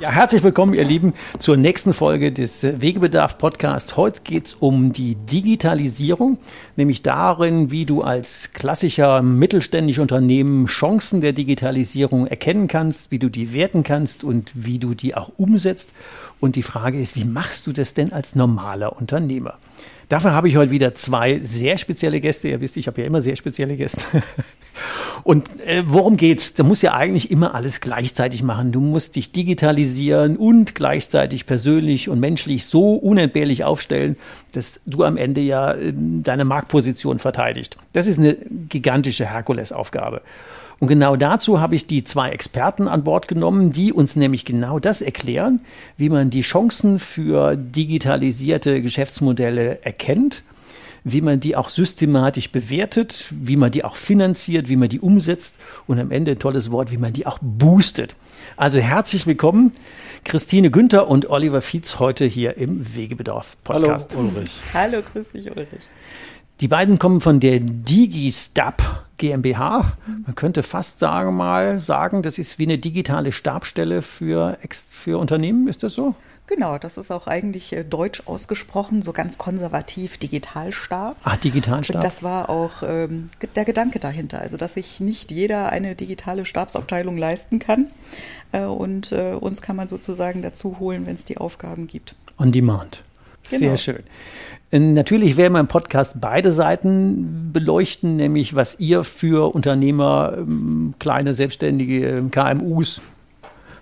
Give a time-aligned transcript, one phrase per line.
[0.00, 3.98] Ja, herzlich willkommen, ihr Lieben, zur nächsten Folge des Wegebedarf Podcasts.
[3.98, 6.38] Heute geht es um die Digitalisierung,
[6.76, 13.28] nämlich darin, wie du als klassischer mittelständischer Unternehmen Chancen der Digitalisierung erkennen kannst, wie du
[13.28, 15.90] die werten kannst und wie du die auch umsetzt.
[16.40, 19.58] Und die Frage ist, wie machst du das denn als normaler Unternehmer?
[20.08, 22.48] Dafür habe ich heute wieder zwei sehr spezielle Gäste.
[22.48, 24.00] Ihr wisst, ich habe ja immer sehr spezielle Gäste.
[25.22, 26.54] Und äh, worum geht's?
[26.54, 28.72] Du musst ja eigentlich immer alles gleichzeitig machen.
[28.72, 34.16] Du musst dich digitalisieren und gleichzeitig persönlich und menschlich so unentbehrlich aufstellen,
[34.52, 37.76] dass du am Ende ja äh, deine Marktposition verteidigst.
[37.92, 38.36] Das ist eine
[38.68, 40.22] gigantische Herkulesaufgabe.
[40.80, 44.78] Und genau dazu habe ich die zwei Experten an Bord genommen, die uns nämlich genau
[44.78, 45.60] das erklären,
[45.98, 50.42] wie man die Chancen für digitalisierte Geschäftsmodelle erkennt,
[51.04, 55.56] wie man die auch systematisch bewertet, wie man die auch finanziert, wie man die umsetzt
[55.86, 58.16] und am Ende ein tolles Wort, wie man die auch boostet.
[58.56, 59.72] Also herzlich willkommen,
[60.24, 64.16] Christine Günther und Oliver Fietz heute hier im Wegebedarf Podcast.
[64.16, 64.50] Hallo Ulrich.
[64.74, 65.68] Hallo, grüß dich Ulrich.
[66.60, 69.96] Die beiden kommen von der DigiStab GmbH.
[70.26, 74.58] Man könnte fast sagen mal sagen, das ist wie eine digitale Stabstelle für,
[74.90, 75.68] für Unternehmen.
[75.68, 76.14] Ist das so?
[76.50, 81.16] Genau, das ist auch eigentlich äh, deutsch ausgesprochen, so ganz konservativ Digitalstab.
[81.22, 82.02] Ah, Digitalstab.
[82.02, 87.16] Das war auch ähm, der Gedanke dahinter, also dass sich nicht jeder eine digitale Stabsabteilung
[87.16, 87.86] leisten kann.
[88.50, 92.16] Äh, und äh, uns kann man sozusagen dazu holen, wenn es die Aufgaben gibt.
[92.36, 93.04] On Demand.
[93.48, 93.60] Genau.
[93.60, 94.02] Sehr schön.
[94.94, 101.34] Natürlich werden wir im Podcast beide Seiten beleuchten, nämlich was ihr für Unternehmer, ähm, kleine
[101.34, 103.00] selbstständige ähm, KMUs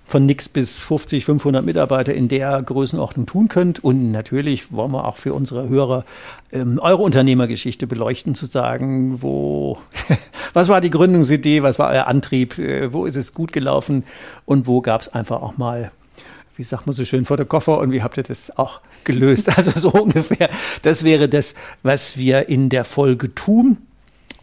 [0.09, 3.85] von nix bis 50, 500 Mitarbeiter in der Größenordnung tun könnt.
[3.85, 6.07] Und natürlich wollen wir auch für unsere Hörer
[6.51, 9.77] ähm, eure Unternehmergeschichte beleuchten, zu sagen, wo,
[10.55, 14.05] was war die Gründungsidee, was war euer Antrieb, äh, wo ist es gut gelaufen
[14.47, 15.93] und wo gab es einfach auch mal
[16.57, 19.49] wie sagt man so schön, vor der Koffer und wie habt ihr das auch gelöst?
[19.57, 20.51] Also so ungefähr.
[20.83, 21.55] Das wäre das,
[21.85, 23.79] was wir in der Folge tun.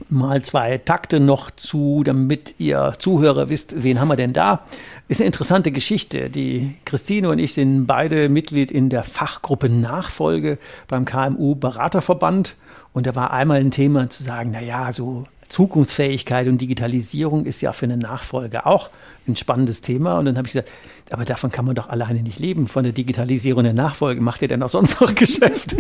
[0.10, 4.62] Mal zwei Takte noch zu, damit ihr Zuhörer wisst, wen haben wir denn da?
[5.08, 6.30] Ist eine interessante Geschichte.
[6.30, 12.56] Die Christine und ich sind beide Mitglied in der Fachgruppe Nachfolge beim KMU Beraterverband.
[12.94, 17.62] Und da war einmal ein Thema zu sagen, na ja, so Zukunftsfähigkeit und Digitalisierung ist
[17.62, 18.90] ja für eine Nachfolge auch
[19.28, 20.20] ein spannendes Thema.
[20.20, 20.72] Und dann habe ich gesagt,
[21.12, 24.22] aber davon kann man doch alleine nicht leben, von der Digitalisierung der Nachfolge.
[24.22, 25.76] Macht ihr denn auch sonst noch Geschäft?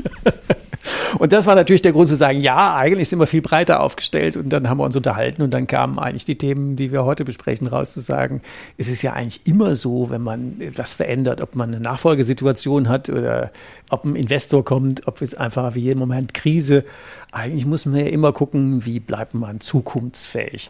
[1.20, 4.38] Und das war natürlich der Grund zu sagen, ja, eigentlich sind wir viel breiter aufgestellt.
[4.38, 7.26] Und dann haben wir uns unterhalten und dann kamen eigentlich die Themen, die wir heute
[7.26, 8.42] besprechen, raus zu sagen,
[8.78, 13.10] es ist ja eigentlich immer so, wenn man was verändert, ob man eine Nachfolgesituation hat
[13.10, 13.52] oder
[13.90, 16.84] ob ein Investor kommt, ob es einfach wie jeden Moment Krise.
[17.32, 20.70] Eigentlich muss man ja immer gucken, wie bleibt man zukunftsfähig.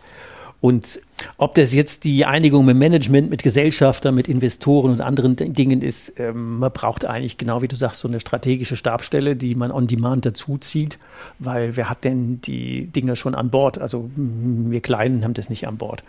[0.66, 1.00] Und
[1.38, 6.14] ob das jetzt die Einigung mit Management, mit Gesellschaftern, mit Investoren und anderen Dingen ist,
[6.18, 9.86] ähm, man braucht eigentlich, genau wie du sagst, so eine strategische Stabstelle, die man on
[9.86, 10.98] demand dazuzieht,
[11.38, 13.78] weil wer hat denn die Dinge schon an Bord?
[13.78, 16.04] Also wir Kleinen haben das nicht an Bord.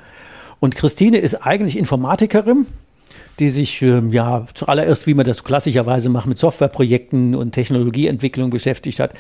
[0.59, 2.65] Und Christine ist eigentlich Informatikerin,
[3.39, 8.99] die sich ähm, ja zuallererst, wie man das klassischerweise macht, mit Softwareprojekten und Technologieentwicklung beschäftigt
[9.01, 9.13] hat.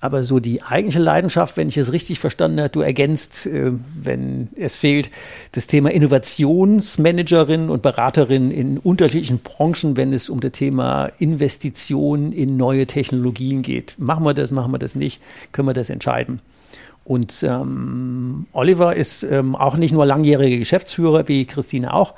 [0.00, 4.48] Aber so die eigentliche Leidenschaft, wenn ich es richtig verstanden habe, du ergänzt, äh, wenn
[4.56, 5.10] es fehlt,
[5.52, 12.56] das Thema Innovationsmanagerin und Beraterin in unterschiedlichen Branchen, wenn es um das Thema Investition in
[12.56, 13.96] neue Technologien geht.
[13.98, 15.20] Machen wir das, machen wir das nicht,
[15.52, 16.40] können wir das entscheiden.
[17.04, 22.14] Und ähm, Oliver ist ähm, auch nicht nur langjähriger Geschäftsführer, wie Christine auch,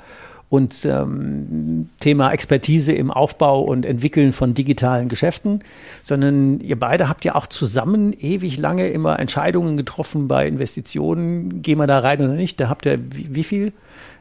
[0.51, 5.61] und ähm, Thema Expertise im Aufbau und Entwickeln von digitalen Geschäften,
[6.03, 11.61] sondern ihr beide habt ja auch zusammen ewig lange immer Entscheidungen getroffen bei Investitionen.
[11.61, 12.59] Gehen wir da rein oder nicht?
[12.59, 13.71] Da habt ihr wie, wie viel,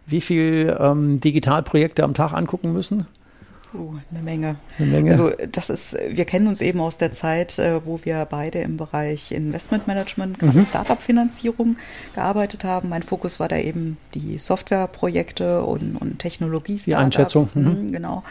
[0.07, 3.07] wie viel ähm, Digitalprojekte am Tag angucken müssen?
[3.73, 4.57] Uh, eine Menge.
[4.79, 5.11] Eine Menge.
[5.13, 8.77] Also das ist, wir kennen uns eben aus der Zeit, äh, wo wir beide im
[8.77, 10.67] Bereich Investmentmanagement, mhm.
[10.67, 11.77] Startup-Finanzierung
[12.15, 12.89] gearbeitet haben.
[12.89, 16.81] Mein Fokus war da eben die Softwareprojekte und, und Technologie.
[16.85, 17.49] Die Einschätzung.
[17.55, 17.63] Mhm.
[17.63, 17.93] mhm.
[17.93, 18.25] Genau.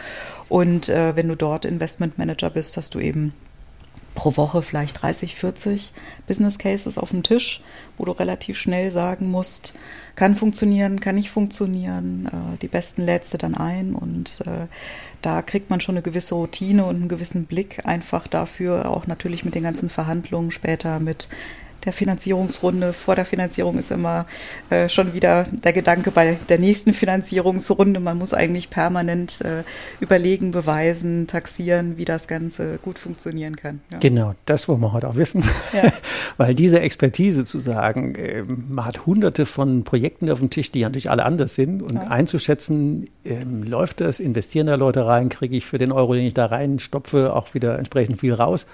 [0.49, 3.33] Und äh, wenn du dort Investmentmanager bist, hast du eben
[4.15, 5.93] pro Woche vielleicht 30, 40
[6.27, 7.61] Business Cases auf dem Tisch,
[7.97, 9.73] wo du relativ schnell sagen musst,
[10.15, 14.67] kann funktionieren, kann nicht funktionieren, äh, die besten lädst du dann ein und äh,
[15.21, 19.43] da kriegt man schon eine gewisse Routine und einen gewissen Blick einfach dafür, auch natürlich
[19.45, 21.27] mit den ganzen Verhandlungen später mit
[21.85, 22.93] der Finanzierungsrunde.
[22.93, 24.25] Vor der Finanzierung ist immer
[24.69, 27.99] äh, schon wieder der Gedanke bei der nächsten Finanzierungsrunde.
[27.99, 29.63] Man muss eigentlich permanent äh,
[29.99, 33.81] überlegen, beweisen, taxieren, wie das Ganze gut funktionieren kann.
[33.91, 33.99] Ja.
[33.99, 35.43] Genau, das wollen wir heute auch wissen.
[35.73, 35.91] Ja.
[36.37, 40.81] Weil diese Expertise zu sagen, äh, man hat hunderte von Projekten auf dem Tisch, die
[40.81, 42.07] natürlich alle anders sind und ja.
[42.07, 46.33] einzuschätzen, ähm, läuft das, investieren da Leute rein, kriege ich für den Euro, den ich
[46.33, 48.65] da reinstopfe, auch wieder entsprechend viel raus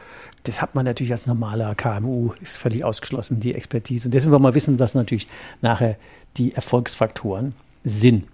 [0.47, 4.07] das hat man natürlich als normaler KMU, ist völlig ausgeschlossen, die Expertise.
[4.07, 5.27] Und deswegen wollen wir wissen, was natürlich
[5.61, 5.97] nachher
[6.37, 7.53] die Erfolgsfaktoren
[7.83, 8.25] sind.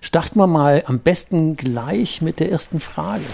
[0.00, 3.24] Starten wir mal am besten gleich mit der ersten Frage.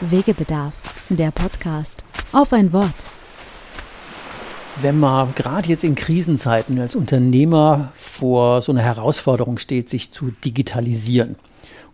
[0.00, 0.74] Wegebedarf,
[1.08, 2.04] der Podcast.
[2.32, 2.94] Auf ein Wort.
[4.80, 10.32] Wenn man gerade jetzt in Krisenzeiten als Unternehmer vor so einer Herausforderung steht, sich zu
[10.44, 11.36] digitalisieren,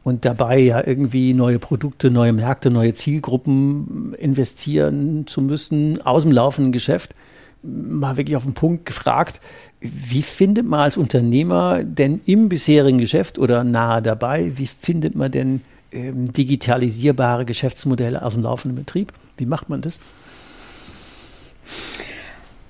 [0.02, 6.32] und dabei ja irgendwie neue Produkte, neue Märkte, neue Zielgruppen investieren zu müssen aus dem
[6.32, 7.14] laufenden Geschäft.
[7.62, 9.40] Mal wirklich auf den Punkt gefragt,
[9.80, 15.30] wie findet man als Unternehmer denn im bisherigen Geschäft oder nahe dabei, wie findet man
[15.30, 15.60] denn
[15.92, 19.12] ähm, digitalisierbare Geschäftsmodelle aus dem laufenden Betrieb?
[19.36, 20.00] Wie macht man das?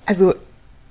[0.05, 0.33] Also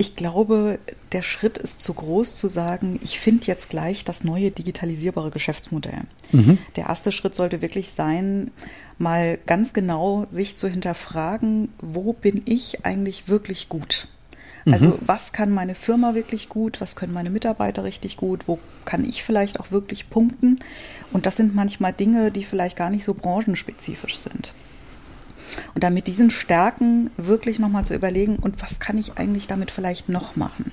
[0.00, 0.78] ich glaube,
[1.12, 6.00] der Schritt ist zu groß zu sagen, ich finde jetzt gleich das neue digitalisierbare Geschäftsmodell.
[6.32, 6.56] Mhm.
[6.76, 8.50] Der erste Schritt sollte wirklich sein,
[8.96, 14.08] mal ganz genau sich zu hinterfragen, wo bin ich eigentlich wirklich gut?
[14.64, 14.98] Also mhm.
[15.04, 19.22] was kann meine Firma wirklich gut, was können meine Mitarbeiter richtig gut, wo kann ich
[19.22, 20.60] vielleicht auch wirklich punkten?
[21.12, 24.54] Und das sind manchmal Dinge, die vielleicht gar nicht so branchenspezifisch sind.
[25.74, 29.70] Und dann mit diesen Stärken wirklich nochmal zu überlegen, und was kann ich eigentlich damit
[29.70, 30.72] vielleicht noch machen?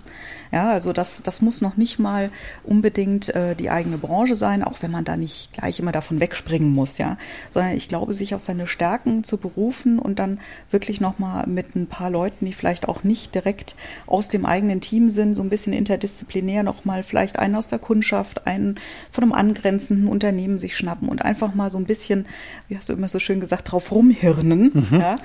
[0.52, 2.30] Ja, also das, das muss noch nicht mal
[2.64, 6.74] unbedingt äh, die eigene Branche sein, auch wenn man da nicht gleich immer davon wegspringen
[6.74, 7.18] muss, ja.
[7.50, 10.40] Sondern ich glaube, sich auf seine Stärken zu berufen und dann
[10.70, 13.76] wirklich nochmal mit ein paar Leuten, die vielleicht auch nicht direkt
[14.06, 18.48] aus dem eigenen Team sind, so ein bisschen interdisziplinär nochmal vielleicht einen aus der Kundschaft,
[18.48, 18.80] einen
[19.10, 22.26] von einem angrenzenden Unternehmen sich schnappen und einfach mal so ein bisschen,
[22.70, 25.00] wie hast du immer so schön gesagt, drauf rumhirnen, mhm.
[25.00, 25.16] ja.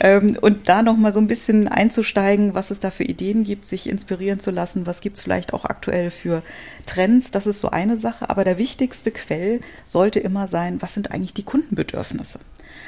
[0.00, 3.88] Ähm, und da nochmal so ein bisschen einzusteigen, was es da für Ideen gibt, sich
[3.88, 6.42] inspirieren zu lassen was gibt es vielleicht auch aktuell für
[6.86, 11.12] Trends, das ist so eine Sache, aber der wichtigste Quell sollte immer sein, was sind
[11.12, 12.38] eigentlich die Kundenbedürfnisse.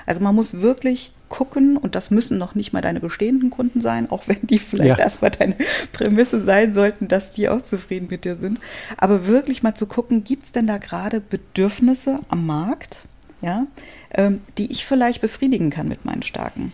[0.07, 4.11] Also man muss wirklich gucken, und das müssen noch nicht mal deine bestehenden Kunden sein,
[4.11, 5.05] auch wenn die vielleicht ja.
[5.05, 5.57] erstmal deine
[5.93, 8.61] Prämisse sein sollten, dass die auch zufrieden mit dir sind.
[8.97, 13.01] Aber wirklich mal zu gucken, gibt es denn da gerade Bedürfnisse am Markt,
[13.43, 13.67] ja,
[14.17, 16.73] die ich vielleicht befriedigen kann mit meinen Starken?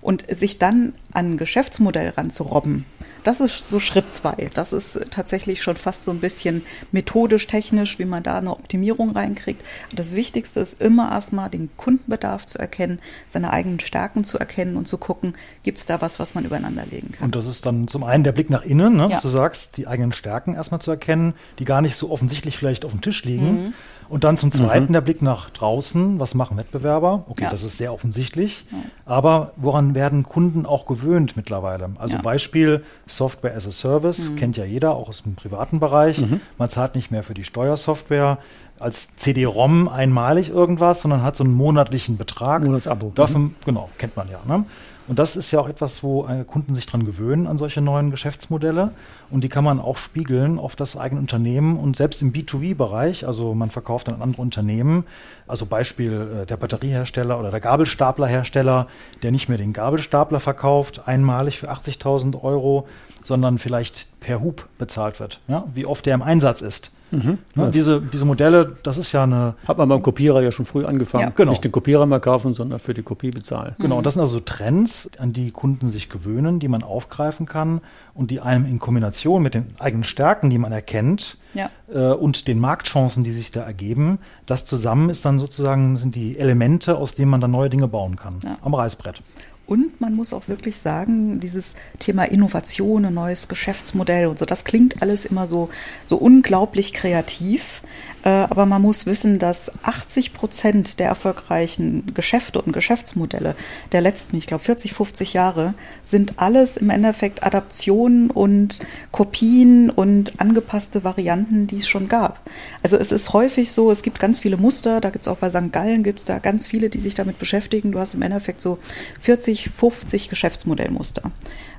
[0.00, 2.84] Und sich dann an ein Geschäftsmodell ranzurobben,
[3.24, 4.50] das ist so Schritt zwei.
[4.52, 9.10] Das ist tatsächlich schon fast so ein bisschen methodisch, technisch, wie man da eine Optimierung
[9.12, 9.64] reinkriegt.
[9.94, 12.98] Das Wichtigste ist immer erstmal den Kundenbedarf zu erkennen,
[13.30, 16.84] seine eigenen Stärken zu erkennen und zu gucken, gibt es da was, was man übereinander
[16.90, 17.24] legen kann.
[17.24, 19.20] Und das ist dann zum einen der Blick nach innen, ne, ja.
[19.20, 22.90] du sagst, die eigenen Stärken erstmal zu erkennen, die gar nicht so offensichtlich vielleicht auf
[22.90, 23.64] dem Tisch liegen.
[23.64, 23.74] Mhm.
[24.08, 24.92] Und dann zum Zweiten mhm.
[24.92, 26.20] der Blick nach draußen.
[26.20, 27.24] Was machen Wettbewerber?
[27.28, 27.50] Okay, ja.
[27.50, 28.64] das ist sehr offensichtlich.
[28.70, 28.78] Ja.
[29.06, 31.90] Aber woran werden Kunden auch gewöhnt mittlerweile?
[31.98, 32.22] Also ja.
[32.22, 34.36] Beispiel Software as a Service, mhm.
[34.36, 36.20] kennt ja jeder, auch aus dem privaten Bereich.
[36.20, 36.40] Mhm.
[36.58, 38.38] Man zahlt nicht mehr für die Steuersoftware
[38.78, 42.64] als CD-ROM einmalig irgendwas, sondern hat so einen monatlichen Betrag.
[42.64, 43.12] Monatsabo.
[43.14, 43.54] Dafür, mhm.
[43.64, 44.40] genau, kennt man ja.
[44.46, 44.64] Ne?
[45.06, 48.10] Und das ist ja auch etwas, wo äh, Kunden sich dran gewöhnen an solche neuen
[48.10, 48.92] Geschäftsmodelle.
[49.30, 53.26] Und die kann man auch spiegeln auf das eigene Unternehmen und selbst im B2B-Bereich.
[53.26, 55.04] Also man verkauft an andere Unternehmen.
[55.46, 58.86] Also Beispiel äh, der Batteriehersteller oder der Gabelstaplerhersteller,
[59.22, 62.88] der nicht mehr den Gabelstapler verkauft, einmalig für 80.000 Euro,
[63.24, 65.40] sondern vielleicht per Hub bezahlt wird.
[65.48, 65.64] Ja?
[65.74, 66.90] Wie oft der im Einsatz ist.
[67.14, 67.38] Mhm.
[67.54, 69.54] Ne, diese, diese Modelle, das ist ja eine.
[69.66, 71.24] Hat man beim Kopierer ja schon früh angefangen.
[71.24, 71.32] Ja.
[71.34, 71.50] Genau.
[71.50, 73.74] Nicht den Kopierer mehr kaufen, sondern für die Kopie bezahlen.
[73.78, 74.02] Genau, mhm.
[74.02, 77.80] das sind also Trends, an die Kunden sich gewöhnen, die man aufgreifen kann
[78.14, 81.70] und die einem in Kombination mit den eigenen Stärken, die man erkennt, ja.
[81.92, 86.38] äh, und den Marktchancen, die sich da ergeben, das zusammen ist dann sozusagen, sind die
[86.38, 88.40] Elemente, aus denen man dann neue Dinge bauen kann.
[88.42, 88.56] Ja.
[88.62, 89.22] Am Reißbrett.
[89.66, 94.64] Und man muss auch wirklich sagen, dieses Thema Innovation, ein neues Geschäftsmodell und so, das
[94.64, 95.70] klingt alles immer so,
[96.04, 97.82] so unglaublich kreativ.
[98.24, 103.54] Äh, aber man muss wissen, dass 80 Prozent der erfolgreichen Geschäfte und Geschäftsmodelle
[103.92, 108.80] der letzten, ich glaube, 40, 50 Jahre sind alles im Endeffekt Adaptionen und
[109.12, 112.40] Kopien und angepasste Varianten, die es schon gab.
[112.82, 115.50] Also es ist häufig so, es gibt ganz viele Muster, da gibt es auch bei
[115.50, 115.70] St.
[115.70, 117.92] Gallen, gibt es da ganz viele, die sich damit beschäftigen.
[117.92, 118.78] Du hast im Endeffekt so
[119.20, 121.30] 40, 50 Geschäftsmodellmuster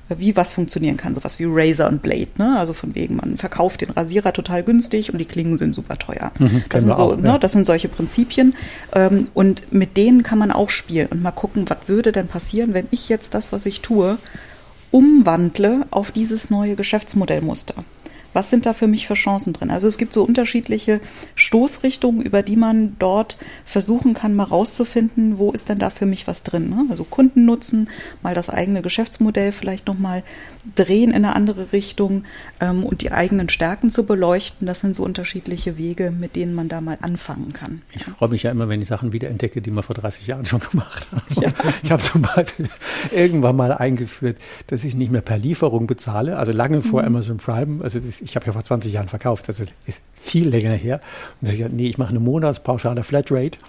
[0.10, 2.58] wie was funktionieren kann, sowas wie Razor und Blade, ne?
[2.60, 6.32] Also von wegen, man verkauft den Rasierer total günstig und die Klingen sind super teuer.
[6.38, 7.38] Mhm, das, sind so, auch, ne?
[7.40, 8.56] das sind solche Prinzipien.
[8.94, 12.74] Ähm, und mit denen kann man auch spielen und mal gucken, was würde denn passieren,
[12.74, 14.18] wenn ich jetzt das, was ich tue,
[14.92, 17.76] umwandle auf dieses neue Geschäftsmodellmuster
[18.36, 19.72] was sind da für mich für Chancen drin?
[19.72, 21.00] Also es gibt so unterschiedliche
[21.36, 26.28] Stoßrichtungen, über die man dort versuchen kann, mal rauszufinden, wo ist denn da für mich
[26.28, 26.70] was drin?
[26.70, 26.86] Ne?
[26.90, 27.90] Also Kunden nutzen,
[28.22, 30.24] mal das eigene Geschäftsmodell vielleicht nochmal
[30.76, 32.26] drehen in eine andere Richtung
[32.60, 34.68] ähm, und die eigenen Stärken zu beleuchten.
[34.68, 37.84] Das sind so unterschiedliche Wege, mit denen man da mal anfangen kann.
[37.94, 40.46] Ich freue mich ja immer, wenn ich Sachen wieder entdecke, die man vor 30 Jahren
[40.46, 41.24] schon gemacht hat.
[41.36, 41.50] Ja.
[41.84, 42.70] Ich habe zum Beispiel
[43.12, 44.38] irgendwann mal eingeführt,
[44.68, 47.08] dass ich nicht mehr per Lieferung bezahle, also lange vor mhm.
[47.08, 47.84] Amazon Prime.
[47.84, 51.00] Also das, ich habe ja vor 20 Jahren verkauft, also ist viel länger her.
[51.40, 53.60] Und da ich gesagt, nee, ich mache eine Monatspauschale Flatrate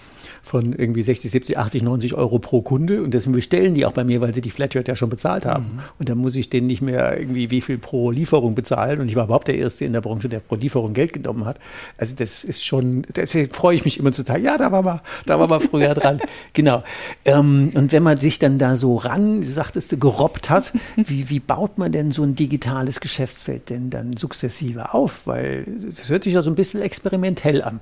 [0.47, 4.03] von irgendwie 60, 70, 80, 90 Euro pro Kunde und deswegen bestellen die auch bei
[4.03, 5.65] mir, weil sie die Flatrate ja schon bezahlt haben.
[5.65, 5.79] Mhm.
[5.99, 9.15] Und dann muss ich denen nicht mehr irgendwie wie viel pro Lieferung bezahlen und ich
[9.15, 11.59] war überhaupt der Erste in der Branche, der pro Lieferung Geld genommen hat.
[11.97, 15.01] Also das ist schon, deswegen freue ich mich immer zu sagen, ja, da war mal,
[15.25, 16.19] da war mal früher dran.
[16.53, 16.83] Genau.
[17.25, 21.39] Ähm, und wenn man sich dann da so ran, sagtest du, gerobbt hat, wie, wie
[21.39, 25.25] baut man denn so ein digitales Geschäftsfeld denn dann sukzessive auf?
[25.25, 27.79] Weil das hört sich ja so ein bisschen experimentell an.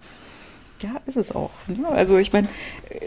[0.81, 1.51] Ja, ist es auch.
[1.93, 2.49] Also ich meine,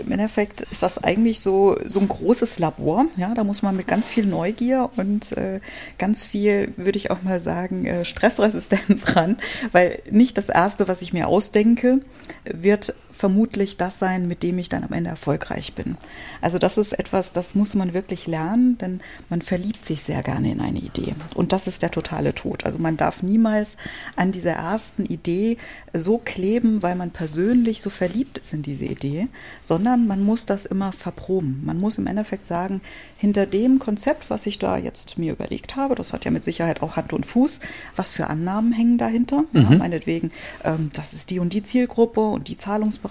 [0.00, 3.06] im Endeffekt ist das eigentlich so, so ein großes Labor.
[3.16, 5.60] Ja, da muss man mit ganz viel Neugier und äh,
[5.98, 9.37] ganz viel, würde ich auch mal sagen, äh, Stressresistenz ran,
[9.72, 12.00] weil nicht das Erste, was ich mir ausdenke,
[12.44, 15.96] wird vermutlich das sein, mit dem ich dann am Ende erfolgreich bin.
[16.40, 20.52] Also das ist etwas, das muss man wirklich lernen, denn man verliebt sich sehr gerne
[20.52, 21.16] in eine Idee.
[21.34, 22.64] Und das ist der totale Tod.
[22.64, 23.76] Also man darf niemals
[24.14, 25.56] an dieser ersten Idee
[25.92, 29.26] so kleben, weil man persönlich so verliebt ist in diese Idee,
[29.62, 31.62] sondern man muss das immer verproben.
[31.64, 32.80] Man muss im Endeffekt sagen,
[33.16, 36.82] hinter dem Konzept, was ich da jetzt mir überlegt habe, das hat ja mit Sicherheit
[36.82, 37.58] auch Hand und Fuß,
[37.96, 39.42] was für Annahmen hängen dahinter?
[39.52, 39.60] Mhm.
[39.60, 40.30] Ja, meinetwegen,
[40.62, 43.08] ähm, das ist die und die Zielgruppe und die Zahlungsbereitschaft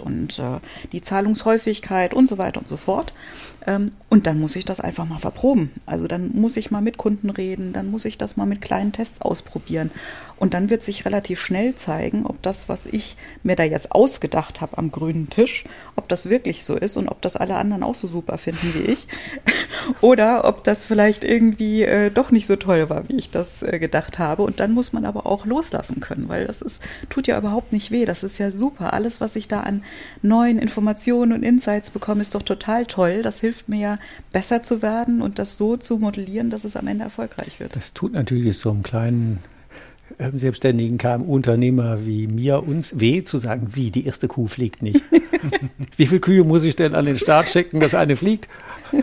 [0.00, 0.58] und äh,
[0.92, 3.12] die Zahlungshäufigkeit und so weiter und so fort.
[3.66, 5.70] Ähm, und dann muss ich das einfach mal verproben.
[5.86, 8.92] Also dann muss ich mal mit Kunden reden, dann muss ich das mal mit kleinen
[8.92, 9.90] Tests ausprobieren.
[10.36, 14.60] Und dann wird sich relativ schnell zeigen, ob das, was ich mir da jetzt ausgedacht
[14.60, 15.64] habe am grünen Tisch,
[15.94, 18.90] ob das wirklich so ist und ob das alle anderen auch so super finden wie
[18.90, 19.06] ich.
[20.00, 23.78] Oder ob das vielleicht irgendwie äh, doch nicht so toll war, wie ich das äh,
[23.78, 24.42] gedacht habe.
[24.42, 27.90] Und dann muss man aber auch loslassen können, weil das ist, tut ja überhaupt nicht
[27.90, 28.04] weh.
[28.04, 28.92] Das ist ja super.
[28.92, 29.82] Alles, was ich da an
[30.22, 33.22] neuen Informationen und Insights bekomme, ist doch total toll.
[33.22, 33.96] Das hilft mir ja,
[34.32, 37.76] besser zu werden und das so zu modellieren, dass es am Ende erfolgreich wird.
[37.76, 39.38] Das tut natürlich so einem kleinen
[40.34, 45.02] selbstständigen KMU-Unternehmer wie mir uns weh zu sagen, wie, die erste Kuh fliegt nicht.
[45.96, 48.48] wie viele Kühe muss ich denn an den Start schicken, dass eine fliegt?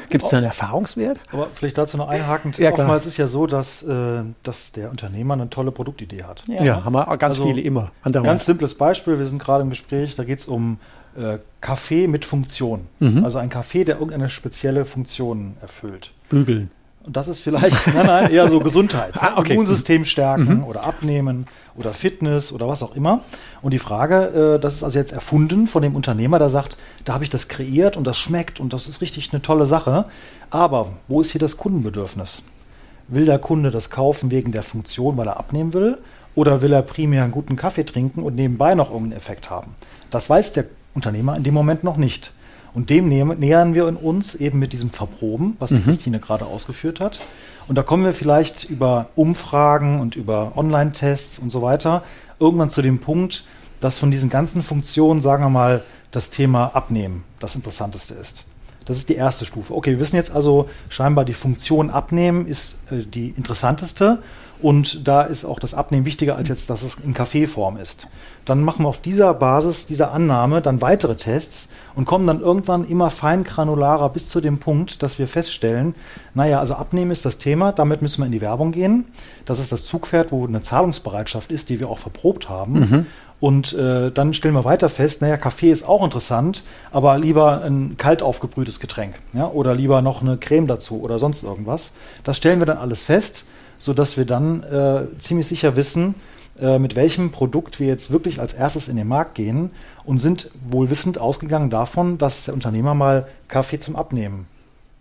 [0.10, 1.20] Gibt es da einen Erfahrungswert?
[1.32, 2.58] Aber vielleicht dazu noch einhakend.
[2.58, 6.44] Ja, Oftmals ist ja so, dass, äh, dass der Unternehmer eine tolle Produktidee hat.
[6.48, 7.92] Ja, ja haben wir ganz also, viele immer.
[8.04, 10.80] Ganz simples Beispiel, wir sind gerade im Gespräch, da geht es um
[11.18, 12.88] äh, Kaffee mit Funktion.
[13.00, 13.24] Mhm.
[13.26, 16.14] Also ein Kaffee, der irgendeine spezielle Funktion erfüllt.
[16.30, 16.72] Bügeln.
[17.04, 19.14] Und das ist vielleicht nein, nein, eher so Gesundheit.
[19.22, 19.54] ah, okay.
[19.54, 20.64] Immunsystem stärken mhm.
[20.66, 23.22] oder abnehmen oder Fitness oder was auch immer.
[23.62, 27.14] Und die Frage, äh, das ist also jetzt erfunden von dem Unternehmer, der sagt, da
[27.14, 30.04] habe ich das kreiert und das schmeckt und das ist richtig eine tolle Sache.
[30.50, 32.44] Aber wo ist hier das Kundenbedürfnis?
[33.08, 35.98] Will der Kunde das kaufen wegen der Funktion, weil er abnehmen will?
[36.36, 39.74] Oder will er primär einen guten Kaffee trinken und nebenbei noch irgendeinen Effekt haben?
[40.10, 42.34] Das weiß der Unternehmer in dem Moment noch nicht.
[42.74, 45.86] Und dem nähern wir uns eben mit diesem Verproben, was die mhm.
[45.86, 47.20] Christine gerade ausgeführt hat.
[47.68, 52.04] Und da kommen wir vielleicht über Umfragen und über Online-Tests und so weiter
[52.40, 53.44] irgendwann zu dem Punkt,
[53.80, 58.46] dass von diesen ganzen Funktionen, sagen wir mal, das Thema Abnehmen das Interessanteste ist.
[58.90, 59.76] Das ist die erste Stufe.
[59.76, 64.18] Okay, wir wissen jetzt also scheinbar, die Funktion Abnehmen ist äh, die interessanteste
[64.64, 68.08] und da ist auch das Abnehmen wichtiger, als jetzt, dass es in Kaffeeform ist.
[68.46, 72.84] Dann machen wir auf dieser Basis, dieser Annahme, dann weitere Tests und kommen dann irgendwann
[72.84, 75.94] immer feingranularer bis zu dem Punkt, dass wir feststellen,
[76.34, 79.06] naja, also Abnehmen ist das Thema, damit müssen wir in die Werbung gehen.
[79.46, 82.80] Das ist das Zugpferd, wo eine Zahlungsbereitschaft ist, die wir auch verprobt haben.
[82.80, 83.06] Mhm.
[83.40, 87.96] Und äh, dann stellen wir weiter fest, naja, Kaffee ist auch interessant, aber lieber ein
[87.98, 91.94] kalt aufgebrühtes Getränk ja, oder lieber noch eine Creme dazu oder sonst irgendwas.
[92.26, 93.46] Das stellen wir dann alles fest
[93.80, 96.14] sodass wir dann äh, ziemlich sicher wissen,
[96.60, 99.72] äh, mit welchem Produkt wir jetzt wirklich als erstes in den Markt gehen
[100.06, 104.46] und sind wohl wissend ausgegangen davon, dass der Unternehmer mal Kaffee zum Abnehmen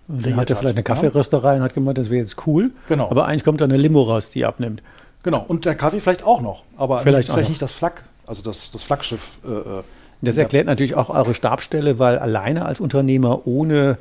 [0.06, 2.70] und der hatte vielleicht eine Kaffeerösterei und hat gemeint, das wäre jetzt cool.
[2.88, 3.10] Genau.
[3.10, 4.82] Aber eigentlich kommt da eine Limo raus, die abnimmt.
[5.22, 5.44] Genau.
[5.46, 6.62] Und der Kaffee vielleicht auch noch.
[6.78, 9.38] Aber vielleicht, nicht, vielleicht nicht das Flak, also das, das Flaggschiff.
[9.44, 9.82] Äh, äh
[10.20, 13.98] das erklärt natürlich auch eure Stabstelle, weil alleine als Unternehmer ohne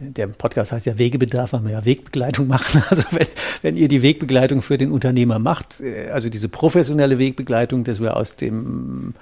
[0.00, 2.82] der Podcast heißt ja Wegebedarf, weil wir ja Wegbegleitung machen.
[2.90, 3.26] Also wenn,
[3.62, 8.16] wenn, ihr die Wegbegleitung für den Unternehmer macht, äh, also diese professionelle Wegbegleitung, dass wir
[8.16, 9.14] aus dem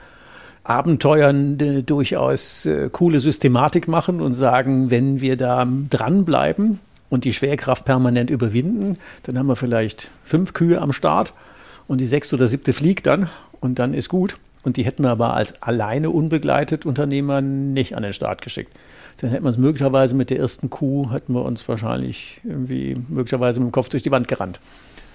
[0.64, 7.34] Abenteuern äh, durchaus äh, coole Systematik machen und sagen, wenn wir da dranbleiben und die
[7.34, 11.34] Schwerkraft permanent überwinden, dann haben wir vielleicht fünf Kühe am Start
[11.88, 13.28] und die sechste oder siebte fliegt dann
[13.60, 14.36] und dann ist gut.
[14.64, 18.72] Und die hätten wir aber als alleine unbegleitet Unternehmer nicht an den Start geschickt
[19.20, 23.60] dann hätten wir uns möglicherweise mit der ersten Kuh, hätten wir uns wahrscheinlich irgendwie möglicherweise
[23.60, 24.60] mit dem Kopf durch die Wand gerannt.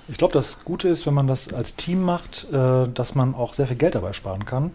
[0.08, 3.54] Ich glaube, das Gute ist, wenn man das als Team macht, äh, dass man auch
[3.54, 4.72] sehr viel Geld dabei sparen kann,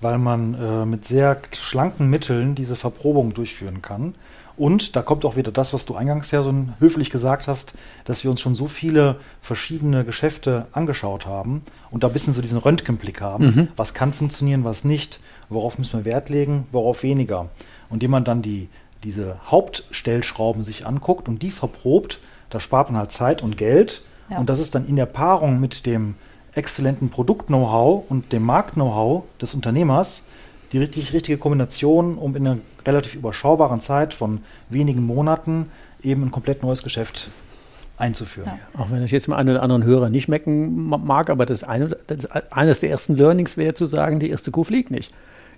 [0.00, 4.14] weil man äh, mit sehr schlanken Mitteln diese Verprobung durchführen kann.
[4.56, 8.22] Und da kommt auch wieder das, was du eingangs ja so höflich gesagt hast, dass
[8.22, 12.58] wir uns schon so viele verschiedene Geschäfte angeschaut haben und da ein bisschen so diesen
[12.58, 13.46] Röntgenblick haben.
[13.46, 13.68] Mhm.
[13.76, 15.18] Was kann funktionieren, was nicht?
[15.48, 17.48] Worauf müssen wir Wert legen, worauf weniger?
[17.94, 18.68] und indem man dann die,
[19.04, 22.18] diese Hauptstellschrauben sich anguckt und die verprobt,
[22.50, 24.02] da spart man halt Zeit und Geld.
[24.30, 24.38] Ja.
[24.38, 26.16] Und das ist dann in der Paarung mit dem
[26.54, 30.24] exzellenten Produkt-Know-how und dem Markt-Know-how des Unternehmers
[30.72, 35.66] die richtig, richtige Kombination, um in einer relativ überschaubaren Zeit von wenigen Monaten
[36.02, 37.28] eben ein komplett neues Geschäft
[37.96, 38.50] einzuführen.
[38.74, 38.80] Ja.
[38.80, 41.96] Auch wenn ich jetzt mal einen oder anderen Hörer nicht mecken mag, aber das, eine,
[42.06, 45.12] das eines der ersten Learnings wäre zu sagen, die erste Kuh fliegt nicht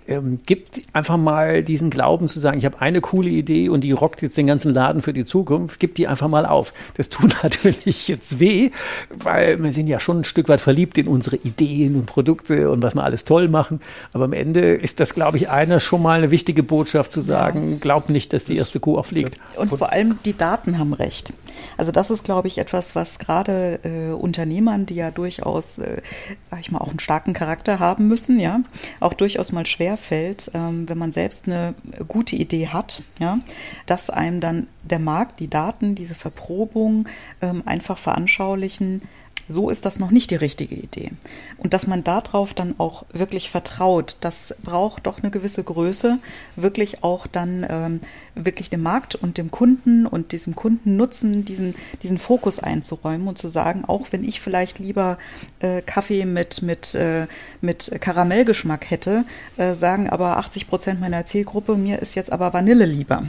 [0.07, 3.91] ähm, gibt einfach mal diesen Glauben zu sagen, ich habe eine coole Idee und die
[3.91, 6.73] rockt jetzt den ganzen Laden für die Zukunft, gib die einfach mal auf.
[6.95, 8.71] Das tut natürlich jetzt weh,
[9.09, 12.81] weil wir sind ja schon ein Stück weit verliebt in unsere Ideen und Produkte und
[12.81, 13.81] was wir alles toll machen.
[14.13, 17.73] Aber am Ende ist das, glaube ich, einer schon mal eine wichtige Botschaft zu sagen,
[17.73, 17.77] ja.
[17.79, 19.37] glaub nicht, dass die erste Kuh auch fliegt.
[19.57, 21.33] Und vor allem die Daten haben recht.
[21.77, 26.01] Also das ist, glaube ich, etwas, was gerade äh, Unternehmern, die ja durchaus, äh,
[26.49, 28.61] sag ich mal, auch einen starken Charakter haben müssen, ja,
[28.99, 31.75] auch durchaus mal schwer fällt, ähm, wenn man selbst eine
[32.07, 33.39] gute Idee hat, ja,
[33.85, 37.07] dass einem dann der Markt, die Daten, diese Verprobung
[37.41, 39.01] ähm, einfach veranschaulichen,
[39.47, 41.11] so ist das noch nicht die richtige Idee.
[41.57, 46.19] Und dass man darauf dann auch wirklich vertraut, das braucht doch eine gewisse Größe,
[46.55, 47.99] wirklich auch dann ähm,
[48.35, 53.47] wirklich dem Markt und dem Kunden und diesem Kundennutzen diesen, diesen Fokus einzuräumen und zu
[53.47, 55.17] sagen, auch wenn ich vielleicht lieber
[55.59, 57.27] äh, Kaffee mit, mit, äh,
[57.61, 59.25] mit Karamellgeschmack hätte,
[59.57, 63.21] äh, sagen aber 80 Prozent meiner Zielgruppe, mir ist jetzt aber Vanille lieber.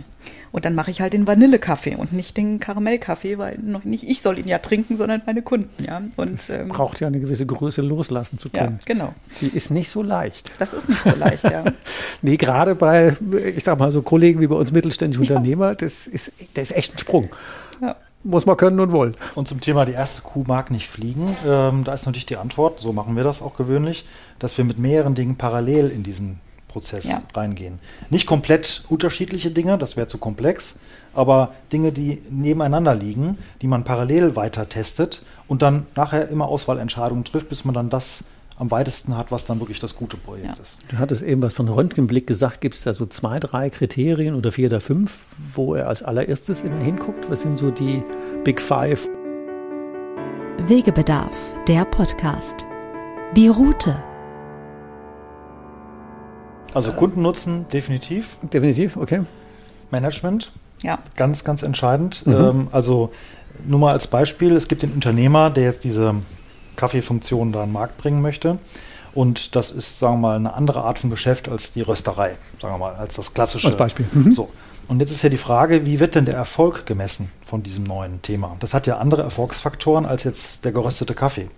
[0.52, 4.22] Und dann mache ich halt den Vanillekaffee und nicht den Karamellkaffee, weil noch nicht ich
[4.22, 6.02] soll ihn ja trinken, sondern meine Kunden, ja.
[6.16, 8.78] Und ähm, braucht ja eine gewisse Größe loslassen zu können.
[8.80, 9.14] Ja, genau.
[9.40, 10.50] Die ist nicht so leicht.
[10.58, 11.64] Das ist nicht so leicht, ja.
[12.22, 13.16] nee, gerade bei,
[13.54, 15.74] ich sag mal so Kollegen wie bei uns mittelständische Unternehmer, ja.
[15.74, 17.26] das ist, das ist echt ein Sprung.
[17.80, 17.96] Ja.
[18.24, 19.14] Muss man können und wollen.
[19.36, 22.80] Und zum Thema, die erste Kuh mag nicht fliegen, ähm, da ist natürlich die Antwort,
[22.80, 24.06] so machen wir das auch gewöhnlich,
[24.38, 27.22] dass wir mit mehreren Dingen parallel in diesen Prozess ja.
[27.34, 27.78] reingehen.
[28.10, 30.76] Nicht komplett unterschiedliche Dinge, das wäre zu komplex,
[31.14, 37.24] aber Dinge, die nebeneinander liegen, die man parallel weiter testet und dann nachher immer Auswahlentscheidungen
[37.24, 38.24] trifft, bis man dann das
[38.58, 40.54] am weitesten hat, was dann wirklich das gute Projekt ja.
[40.60, 40.78] ist.
[40.88, 42.60] Du hattest eben was von Röntgenblick gesagt.
[42.60, 45.20] Gibt es da so zwei, drei Kriterien oder vier oder fünf,
[45.54, 47.30] wo er als allererstes immer hinguckt?
[47.30, 48.02] Was sind so die
[48.42, 49.08] Big Five?
[50.66, 52.66] Wegebedarf, der Podcast.
[53.36, 54.02] Die Route
[56.74, 58.36] also Kundennutzen definitiv.
[58.42, 59.22] Definitiv, okay.
[59.90, 60.52] Management,
[60.82, 60.98] ja.
[61.16, 62.26] ganz, ganz entscheidend.
[62.26, 62.34] Mhm.
[62.34, 63.10] Ähm, also
[63.66, 66.14] nur mal als Beispiel, es gibt den Unternehmer, der jetzt diese
[66.76, 68.58] Kaffeefunktion da in den Markt bringen möchte.
[69.14, 72.74] Und das ist, sagen wir mal, eine andere Art von Geschäft als die Rösterei, sagen
[72.74, 73.66] wir mal, als das klassische.
[73.66, 74.06] Als Beispiel.
[74.12, 74.30] Mhm.
[74.30, 74.50] So.
[74.86, 78.22] Und jetzt ist ja die Frage, wie wird denn der Erfolg gemessen von diesem neuen
[78.22, 78.56] Thema?
[78.60, 81.50] Das hat ja andere Erfolgsfaktoren als jetzt der geröstete Kaffee.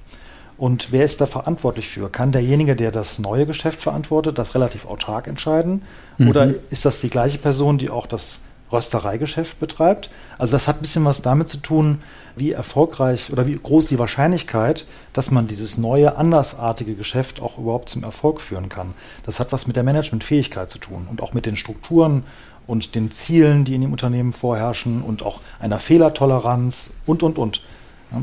[0.60, 2.10] Und wer ist da verantwortlich für?
[2.10, 5.80] Kann derjenige, der das neue Geschäft verantwortet, das relativ autark entscheiden?
[6.18, 6.28] Mhm.
[6.28, 10.10] Oder ist das die gleiche Person, die auch das Röstereigeschäft betreibt?
[10.36, 12.02] Also das hat ein bisschen was damit zu tun,
[12.36, 17.88] wie erfolgreich oder wie groß die Wahrscheinlichkeit, dass man dieses neue, andersartige Geschäft auch überhaupt
[17.88, 18.92] zum Erfolg führen kann.
[19.24, 22.22] Das hat was mit der Managementfähigkeit zu tun und auch mit den Strukturen
[22.66, 27.62] und den Zielen, die in dem Unternehmen vorherrschen und auch einer Fehlertoleranz und, und, und.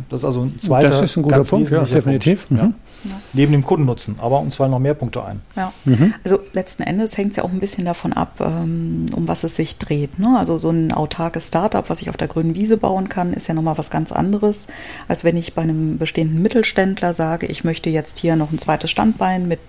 [0.10, 0.89] Das ist also ein zweiter.
[0.89, 2.50] Das ist ein guter Punkt, ja, definitiv.
[2.50, 2.58] Mhm.
[2.58, 2.71] Ja.
[3.34, 4.17] Neben dem Kundennutzen.
[4.20, 5.41] Aber uns fallen noch mehr Punkte ein.
[5.56, 5.74] Ja.
[5.86, 6.13] Mhm.
[6.24, 9.56] Also letzten Endes hängt es ja auch ein bisschen davon ab, ähm, um was es
[9.56, 10.20] sich dreht.
[10.20, 10.36] Ne?
[10.38, 13.54] Also so ein autarkes Startup, was ich auf der grünen Wiese bauen kann, ist ja
[13.54, 14.67] nochmal was ganz anderes,
[15.08, 18.91] als wenn ich bei einem bestehenden Mittelständler sage, ich möchte jetzt hier noch ein zweites
[18.91, 19.60] Standbein mit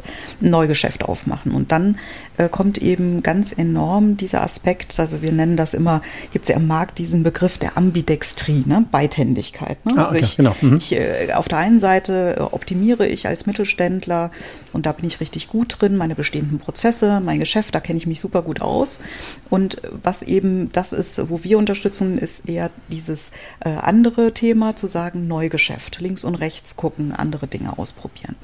[0.40, 1.53] einem Neugeschäft aufmachen.
[1.53, 1.98] Und dann
[2.37, 6.57] äh, kommt eben ganz enorm dieser Aspekt, also wir nennen das immer, gibt es ja
[6.57, 8.85] im Markt diesen Begriff der Ambidextrie, ne?
[8.90, 9.85] Beidhändigkeit.
[9.85, 9.92] Ne?
[9.96, 10.57] Ah, also okay, ich, genau.
[10.61, 10.77] Mhm.
[10.77, 14.31] ich äh, auf der einen Seite äh, optimiere ich als Mittelständler
[14.73, 18.07] und da bin ich richtig gut drin, meine bestehenden Prozesse, mein Geschäft, da kenne ich
[18.07, 19.01] mich super gut aus.
[19.51, 24.87] Und was eben das ist, wo wir unterstützen, ist eher dieses äh, andere Thema, zu
[24.87, 28.37] sagen, Neugeschäft, links und rechts gucken, andere Dinge ausprobieren.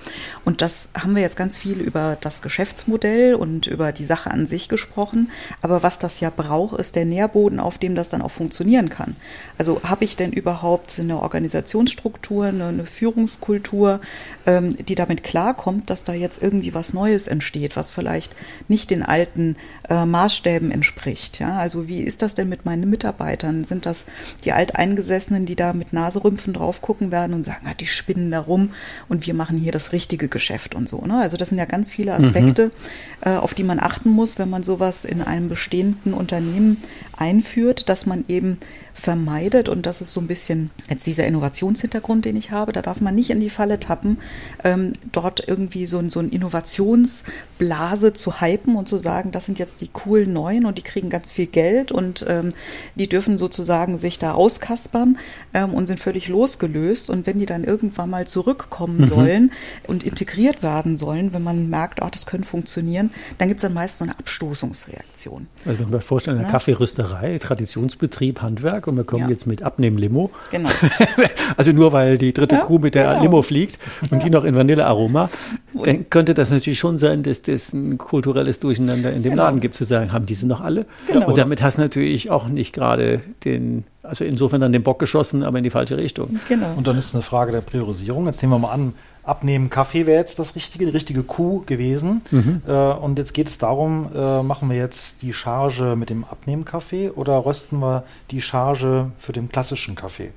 [0.44, 4.46] Und das haben wir jetzt ganz viel über das Geschäftsmodell und über die Sache an
[4.46, 5.30] sich gesprochen,
[5.62, 9.16] aber was das ja braucht, ist der Nährboden, auf dem das dann auch funktionieren kann.
[9.58, 14.00] Also habe ich denn überhaupt eine Organisationsstruktur, eine, eine Führungskultur,
[14.46, 18.34] ähm, die damit klarkommt, dass da jetzt irgendwie was Neues entsteht, was vielleicht
[18.68, 19.56] nicht den alten
[19.88, 21.40] äh, Maßstäben entspricht.
[21.40, 21.58] Ja?
[21.58, 23.64] Also wie ist das denn mit meinen Mitarbeitern?
[23.64, 24.06] Sind das
[24.44, 28.40] die Alteingesessenen, die da mit Naserümpfen drauf gucken werden und sagen, ah, die spinnen da
[28.40, 28.70] rum
[29.08, 31.00] und wir machen hier das richtige Geschäft und so.
[31.00, 31.18] Ne?
[31.18, 33.30] Also das sind ja ganz viele Aspekte, mhm.
[33.30, 36.82] äh, auf die man achten muss, wenn man sowas in einem bestehenden Unternehmen
[37.16, 38.58] einführt, dass man eben
[38.94, 39.68] vermeidet.
[39.68, 42.72] Und das ist so ein bisschen jetzt dieser Innovationshintergrund, den ich habe.
[42.72, 44.18] Da darf man nicht in die Falle tappen,
[44.62, 49.58] ähm, dort irgendwie so, ein, so ein Innovationsblase zu hypen und zu sagen, das sind
[49.58, 52.54] jetzt die coolen Neuen und die kriegen ganz viel Geld und ähm,
[52.94, 55.18] die dürfen sozusagen sich da auskaspern
[55.52, 57.10] ähm, und sind völlig losgelöst.
[57.10, 59.06] Und wenn die dann irgendwann mal zurückkommen mhm.
[59.06, 59.52] sollen
[59.88, 63.74] und integriert werden sollen, wenn man merkt, auch das könnte funktionieren, dann gibt es dann
[63.74, 65.48] meist so eine Abstoßungsreaktion.
[65.66, 69.28] Also wenn wir vorstellen, eine Kaffeerösterei, Traditionsbetrieb, Handwerk, und wir kommen ja.
[69.28, 70.30] jetzt mit Abnehmen-Limo.
[70.50, 70.68] Genau.
[71.56, 73.22] also nur weil die dritte ja, Kuh mit der genau.
[73.22, 73.78] Limo fliegt
[74.10, 74.24] und ja.
[74.24, 75.28] die noch in Vanillearoma,
[75.84, 79.44] dann könnte das natürlich schon sein, dass das ein kulturelles Durcheinander in dem genau.
[79.44, 80.86] Laden gibt, zu sagen, haben diese noch alle?
[81.06, 81.26] Genau.
[81.26, 85.42] Und damit hast du natürlich auch nicht gerade den also insofern dann den Bock geschossen,
[85.42, 86.38] aber in die falsche Richtung.
[86.48, 86.74] Genau.
[86.76, 88.26] Und dann ist es eine Frage der Priorisierung.
[88.26, 92.22] Jetzt nehmen wir mal an, abnehmen Kaffee wäre jetzt das Richtige, die richtige Kuh gewesen.
[92.30, 92.62] Mhm.
[92.66, 96.64] Äh, und jetzt geht es darum, äh, machen wir jetzt die Charge mit dem Abnehmen
[96.64, 100.30] Kaffee oder rösten wir die Charge für den klassischen Kaffee?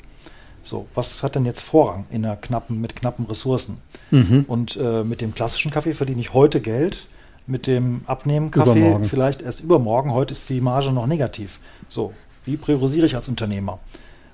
[0.63, 3.77] So, was hat denn jetzt Vorrang in der knappen, mit knappen Ressourcen?
[4.11, 4.45] Mhm.
[4.47, 7.07] Und äh, mit dem klassischen Kaffee verdiene ich heute Geld,
[7.45, 10.11] mit dem Abnehmen Kaffee vielleicht erst übermorgen.
[10.11, 11.59] Heute ist die Marge noch negativ.
[11.87, 12.13] So,
[12.47, 13.79] wie priorisiere ich als Unternehmer?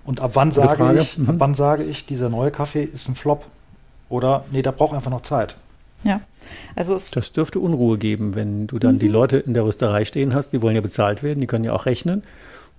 [0.06, 1.30] Und ab wann, sage ich, mhm.
[1.30, 3.46] ab wann sage ich, dieser neue Kaffee ist ein Flop?
[4.10, 5.58] Oder nee, da braucht einfach noch Zeit.
[6.04, 6.22] Ja.
[6.76, 9.00] Also das dürfte Unruhe geben, wenn du dann mhm.
[9.00, 11.74] die Leute in der Rösterei stehen hast, die wollen ja bezahlt werden, die können ja
[11.74, 12.24] auch rechnen.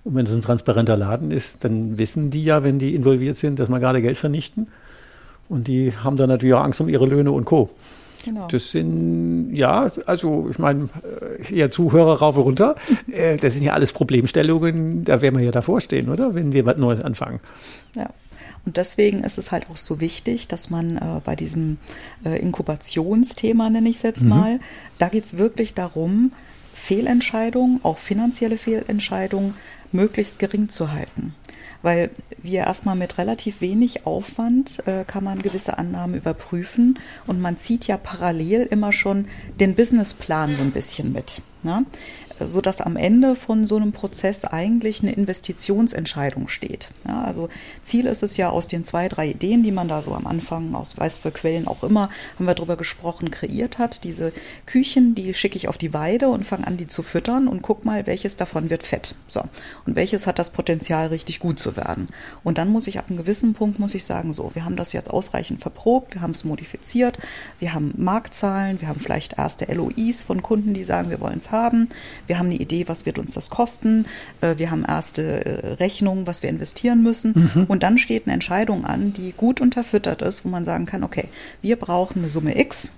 [0.03, 3.57] Und wenn es ein transparenter Laden ist, dann wissen die ja, wenn die involviert sind,
[3.57, 4.67] dass man gerade Geld vernichten.
[5.49, 7.71] Und die haben dann natürlich auch Angst um ihre Löhne und Co.
[8.25, 8.47] Genau.
[8.47, 10.89] Das sind, ja, also ich meine,
[11.51, 12.75] ihr Zuhörer rauf und runter,
[13.11, 16.33] äh, das sind ja alles Problemstellungen, da werden wir ja davor stehen, oder?
[16.33, 17.39] Wenn wir was Neues anfangen.
[17.93, 18.09] Ja.
[18.65, 21.77] Und deswegen ist es halt auch so wichtig, dass man äh, bei diesem
[22.25, 24.29] äh, Inkubationsthema, nenne ich es jetzt mhm.
[24.29, 24.59] mal,
[24.97, 26.31] da geht es wirklich darum,
[26.73, 29.53] Fehlentscheidungen, auch finanzielle Fehlentscheidungen,
[29.91, 31.35] möglichst gering zu halten
[31.85, 32.09] weil
[32.41, 37.85] wir erstmal mit relativ wenig Aufwand äh, kann man gewisse Annahmen überprüfen und man zieht
[37.85, 39.27] ja parallel immer schon
[39.59, 41.43] den Businessplan so ein bisschen mit.
[41.61, 41.85] Ne?
[42.39, 46.89] So dass am Ende von so einem Prozess eigentlich eine Investitionsentscheidung steht.
[47.07, 47.49] Ja, also
[47.83, 50.75] Ziel ist es ja aus den zwei, drei Ideen, die man da so am Anfang
[50.75, 54.03] aus weiß für Quellen auch immer, haben wir darüber gesprochen, kreiert hat.
[54.03, 54.33] Diese
[54.65, 57.85] Küchen, die schicke ich auf die Weide und fange an, die zu füttern und guck
[57.85, 59.15] mal, welches davon wird fett.
[59.27, 59.43] So.
[59.85, 62.07] Und welches hat das Potenzial, richtig gut zu werden.
[62.43, 64.93] Und dann muss ich ab einem gewissen Punkt, muss ich sagen, so, wir haben das
[64.93, 67.17] jetzt ausreichend verprobt, wir haben es modifiziert,
[67.59, 71.51] wir haben Marktzahlen, wir haben vielleicht erste LOIs von Kunden, die sagen, wir wollen es
[71.51, 71.89] haben
[72.27, 74.05] wir haben eine Idee, was wird uns das kosten,
[74.41, 77.49] äh, wir haben erste äh, Rechnungen, was wir investieren müssen.
[77.55, 77.63] Mhm.
[77.65, 81.29] Und dann steht eine Entscheidung an, die gut unterfüttert ist, wo man sagen kann, okay,
[81.61, 82.91] wir brauchen eine Summe X,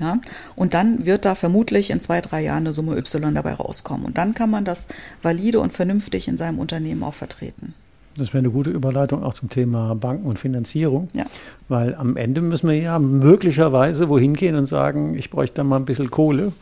[0.00, 0.18] ja,
[0.54, 4.06] und dann wird da vermutlich in zwei, drei Jahren eine Summe Y dabei rauskommen.
[4.06, 4.88] Und dann kann man das
[5.22, 7.74] valide und vernünftig in seinem Unternehmen auch vertreten.
[8.16, 11.08] Das wäre eine gute Überleitung auch zum Thema Banken und Finanzierung.
[11.14, 11.26] Ja.
[11.68, 15.76] Weil am Ende müssen wir ja möglicherweise wohin gehen und sagen, ich bräuchte da mal
[15.76, 16.52] ein bisschen Kohle.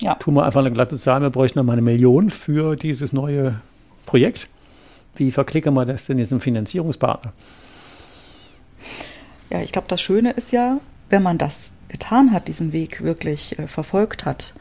[0.00, 0.14] Ja.
[0.14, 3.60] Tun wir einfach eine glatte Zahl, wir bräuchten noch mal eine Million für dieses neue
[4.06, 4.48] Projekt.
[5.16, 7.32] Wie verklicken wir das denn jetzt im Finanzierungspartner?
[9.50, 10.78] Ja, ich glaube, das Schöne ist ja,
[11.10, 14.54] wenn man das getan hat, diesen Weg wirklich äh, verfolgt hat,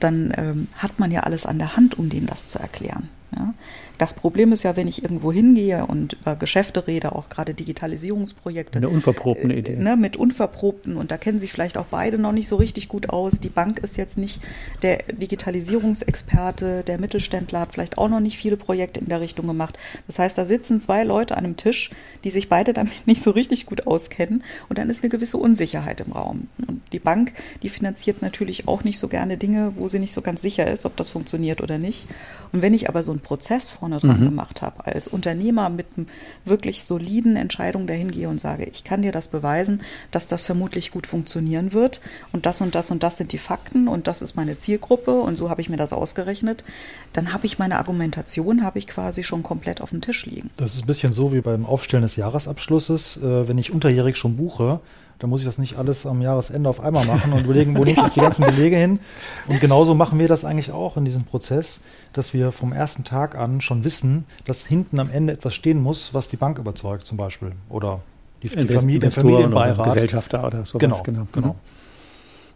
[0.00, 3.08] dann ähm, hat man ja alles an der Hand, um dem das zu erklären.
[3.36, 3.54] Ja?
[4.00, 8.78] Das Problem ist ja, wenn ich irgendwo hingehe und über Geschäfte rede, auch gerade Digitalisierungsprojekte.
[8.78, 9.76] Eine unverprobten Idee.
[9.76, 13.10] Ne, mit unverprobten und da kennen sich vielleicht auch beide noch nicht so richtig gut
[13.10, 13.40] aus.
[13.40, 14.40] Die Bank ist jetzt nicht
[14.80, 19.78] der Digitalisierungsexperte, der Mittelständler hat vielleicht auch noch nicht viele Projekte in der Richtung gemacht.
[20.06, 21.90] Das heißt, da sitzen zwei Leute an einem Tisch,
[22.24, 26.00] die sich beide damit nicht so richtig gut auskennen und dann ist eine gewisse Unsicherheit
[26.00, 26.48] im Raum.
[26.66, 30.22] Und die Bank, die finanziert natürlich auch nicht so gerne Dinge, wo sie nicht so
[30.22, 32.06] ganz sicher ist, ob das funktioniert oder nicht.
[32.52, 34.30] Und wenn ich aber so einen Prozess vorne dran mhm.
[34.30, 36.06] gemacht habe, als Unternehmer mit einem
[36.44, 40.90] wirklich soliden Entscheidung dahin gehe und sage, ich kann dir das beweisen, dass das vermutlich
[40.90, 42.00] gut funktionieren wird
[42.32, 45.36] und das und das und das sind die Fakten und das ist meine Zielgruppe und
[45.36, 46.64] so habe ich mir das ausgerechnet,
[47.12, 50.50] dann habe ich meine Argumentation, habe ich quasi schon komplett auf dem Tisch liegen.
[50.56, 53.16] Das ist ein bisschen so wie beim Aufstellen des Jahresabschlusses.
[53.16, 54.80] Äh, wenn ich unterjährig schon buche,
[55.20, 57.98] da muss ich das nicht alles am Jahresende auf einmal machen und überlegen, wo nehme
[57.98, 58.98] ich jetzt die ganzen Belege hin.
[59.46, 61.80] Und genauso machen wir das eigentlich auch in diesem Prozess,
[62.14, 66.14] dass wir vom ersten Tag an schon wissen, dass hinten am Ende etwas stehen muss,
[66.14, 67.52] was die Bank überzeugt zum Beispiel.
[67.68, 68.00] Oder
[68.42, 69.78] die, die Familie, der Familienbeirat.
[69.78, 70.80] Oder Gesellschafter oder sowas.
[70.80, 71.26] Genau, genau.
[71.30, 71.48] genau.
[71.48, 71.58] Mhm.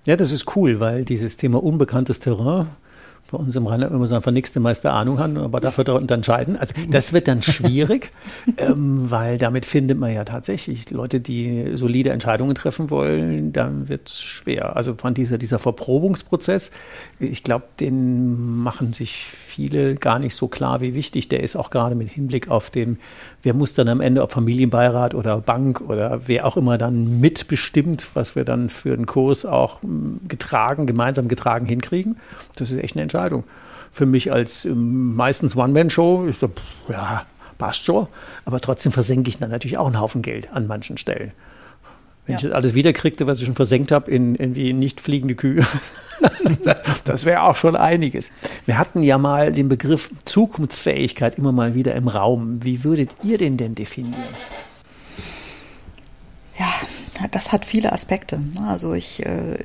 [0.06, 2.68] Ja, das ist cool, weil dieses Thema unbekanntes Terrain
[3.34, 6.08] bei uns im Rheinland immer so einfach nichts die meiste Ahnung haben, aber dafür dort
[6.10, 6.56] entscheiden.
[6.56, 8.10] Also das wird dann schwierig,
[8.56, 14.08] ähm, weil damit findet man ja tatsächlich Leute, die solide Entscheidungen treffen wollen, dann wird
[14.08, 14.76] es schwer.
[14.76, 16.70] Also von dieser, dieser Verprobungsprozess,
[17.18, 21.70] ich glaube, den machen sich viele gar nicht so klar, wie wichtig der ist, auch
[21.70, 22.98] gerade mit Hinblick auf den,
[23.42, 28.08] wer muss dann am Ende, ob Familienbeirat oder Bank oder wer auch immer dann mitbestimmt,
[28.14, 32.16] was wir dann für einen Kurs auch hm, getragen, gemeinsam getragen hinkriegen.
[32.56, 33.44] Das ist echt eine Entscheidung.
[33.92, 36.50] Für mich als ähm, meistens One-Man-Show ist so,
[36.88, 37.24] ja,
[37.56, 38.08] passt schon,
[38.44, 41.32] aber trotzdem versenke ich dann natürlich auch einen Haufen Geld an manchen Stellen.
[42.26, 42.38] Wenn ja.
[42.38, 45.64] ich das alles wiederkriegte, was ich schon versenkt habe, in irgendwie nicht fliegende Kühe,
[47.04, 48.32] das wäre auch schon einiges.
[48.66, 52.62] Wir hatten ja mal den Begriff Zukunftsfähigkeit immer mal wieder im Raum.
[52.62, 54.14] Wie würdet ihr den denn definieren?
[56.58, 56.72] Ja,
[57.30, 58.40] das hat viele Aspekte.
[58.66, 59.58] Also ich, äh,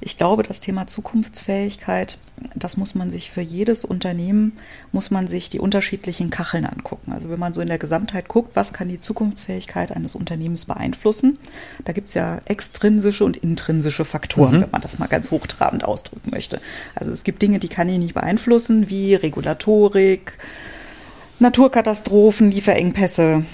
[0.00, 2.18] ich glaube, das Thema Zukunftsfähigkeit,
[2.54, 4.52] das muss man sich für jedes Unternehmen,
[4.90, 7.12] muss man sich die unterschiedlichen Kacheln angucken.
[7.12, 11.38] Also wenn man so in der Gesamtheit guckt, was kann die Zukunftsfähigkeit eines Unternehmens beeinflussen,
[11.84, 14.62] da gibt es ja extrinsische und intrinsische Faktoren, mhm.
[14.62, 16.60] wenn man das mal ganz hochtrabend ausdrücken möchte.
[16.94, 20.38] Also es gibt Dinge, die kann ich nicht beeinflussen, wie Regulatorik,
[21.40, 23.44] Naturkatastrophen, Lieferengpässe,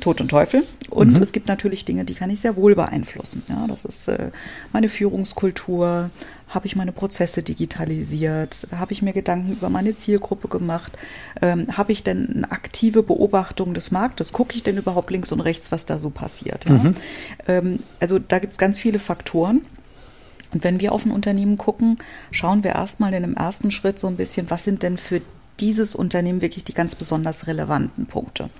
[0.00, 0.64] Tod und Teufel.
[0.92, 1.22] Und mhm.
[1.22, 3.42] es gibt natürlich Dinge, die kann ich sehr wohl beeinflussen.
[3.48, 4.30] Ja, das ist äh,
[4.74, 6.10] meine Führungskultur.
[6.48, 8.68] Habe ich meine Prozesse digitalisiert?
[8.76, 10.92] Habe ich mir Gedanken über meine Zielgruppe gemacht?
[11.40, 14.34] Ähm, Habe ich denn eine aktive Beobachtung des Marktes?
[14.34, 16.66] Gucke ich denn überhaupt links und rechts, was da so passiert?
[16.66, 16.72] Ja?
[16.72, 16.94] Mhm.
[17.48, 19.62] Ähm, also da gibt es ganz viele Faktoren.
[20.52, 21.96] Und wenn wir auf ein Unternehmen gucken,
[22.30, 25.22] schauen wir erstmal in einem ersten Schritt so ein bisschen, was sind denn für
[25.60, 28.50] dieses Unternehmen wirklich die ganz besonders relevanten Punkte.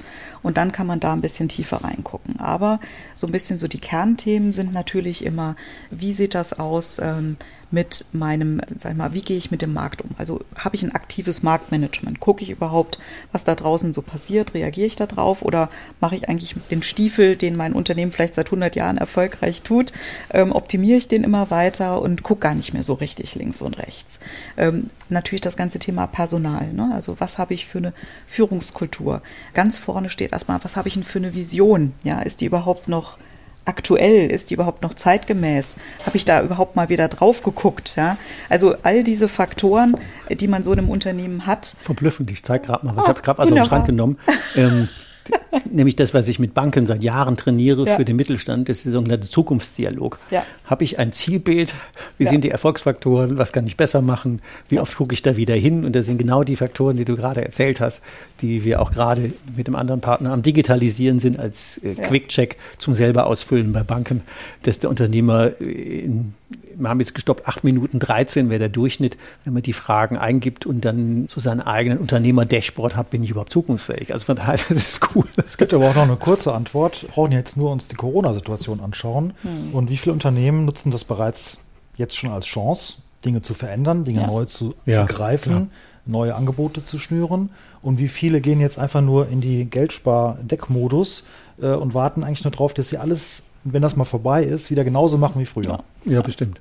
[0.43, 2.39] Und dann kann man da ein bisschen tiefer reingucken.
[2.41, 2.81] Aber
[3.15, 5.57] so ein bisschen so die Kernthemen sind natürlich immer,
[5.91, 6.99] wie sieht das aus?
[6.99, 7.37] Ähm,
[7.73, 10.11] mit meinem, sag ich mal, wie gehe ich mit dem Markt um?
[10.19, 12.21] Also habe ich ein aktives Marktmanagement?
[12.21, 12.99] Gucke ich überhaupt,
[13.33, 14.55] was da draußen so passiert?
[14.55, 15.43] Reagiere ich da drauf?
[15.43, 19.93] Oder mache ich eigentlich den Stiefel, den mein Unternehmen vielleicht seit 100 Jahren erfolgreich tut,
[20.33, 23.79] ähm, optimiere ich den immer weiter und gucke gar nicht mehr so richtig links und
[23.79, 24.19] rechts?
[24.59, 26.73] Ähm, natürlich das ganze Thema Personal.
[26.75, 26.91] Ne?
[26.95, 27.95] Also was habe ich für eine
[28.27, 29.23] Führungskultur?
[29.55, 31.95] Ganz vorne steht erstmal, was habe ich denn für eine Vision?
[32.05, 33.17] Ja, ist die überhaupt noch
[33.65, 34.31] aktuell?
[34.31, 35.77] Ist die überhaupt noch zeitgemäß?
[36.07, 37.97] Habe ich da überhaupt mal wieder drauf geguckt?
[37.97, 38.17] Ja?
[38.49, 39.97] Also all diese Faktoren,
[40.31, 41.75] die man so in einem Unternehmen hat.
[41.81, 43.05] Verblüffend, ich zeige gerade mal was.
[43.05, 44.19] Oh, ich habe gerade aus dem Schrank genommen.
[44.57, 44.89] Ähm,
[45.71, 47.97] Nämlich das, was ich mit Banken seit Jahren trainiere ja.
[47.97, 50.19] für den Mittelstand, das ist der sogenannte Zukunftsdialog.
[50.31, 50.45] Ja.
[50.65, 51.75] Habe ich ein Zielbild?
[52.19, 52.31] Wie ja.
[52.31, 53.39] sind die Erfolgsfaktoren?
[53.39, 54.41] Was kann ich besser machen?
[54.69, 55.85] Wie oft gucke ich da wieder hin?
[55.85, 58.03] Und das sind genau die Faktoren, die du gerade erzählt hast,
[58.41, 62.95] die wir auch gerade mit dem anderen Partner am Digitalisieren sind als äh, Quick-Check zum
[62.95, 64.23] selber ausfüllen bei Banken,
[64.63, 66.35] dass der Unternehmer in
[66.77, 70.67] wir haben jetzt gestoppt, 8 Minuten 13 wäre der Durchschnitt, wenn man die Fragen eingibt
[70.67, 74.13] und dann so seinen eigenen Unternehmer-Dashboard hat, bin ich überhaupt zukunftsfähig.
[74.13, 75.25] Also von daher, das ist cool.
[75.47, 77.03] Es gibt aber auch noch eine kurze Antwort.
[77.03, 79.35] Wir brauchen jetzt nur uns die Corona-Situation anschauen.
[79.43, 79.75] Hm.
[79.75, 81.59] Und wie viele Unternehmen nutzen das bereits
[81.97, 82.95] jetzt schon als Chance,
[83.25, 84.27] Dinge zu verändern, Dinge ja.
[84.27, 85.67] neu zu ja, begreifen, ja.
[86.07, 87.51] neue Angebote zu schnüren?
[87.83, 91.25] Und wie viele gehen jetzt einfach nur in die Geldspar-Deckmodus
[91.61, 94.85] äh, und warten eigentlich nur darauf, dass sie alles wenn das mal vorbei ist, wieder
[94.85, 95.85] genauso machen wie früher.
[96.05, 96.61] Ja, ja bestimmt.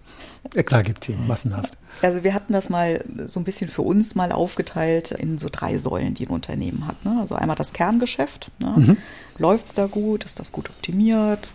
[0.54, 1.78] Ja, klar gibt es massenhaft.
[2.02, 5.78] Also wir hatten das mal so ein bisschen für uns mal aufgeteilt in so drei
[5.78, 7.04] Säulen, die ein Unternehmen hat.
[7.06, 7.18] Ne?
[7.20, 8.52] Also einmal das Kerngeschäft.
[8.60, 8.74] Ne?
[8.76, 8.98] Mhm.
[9.38, 10.26] Läuft es da gut?
[10.26, 11.50] Ist das gut optimiert?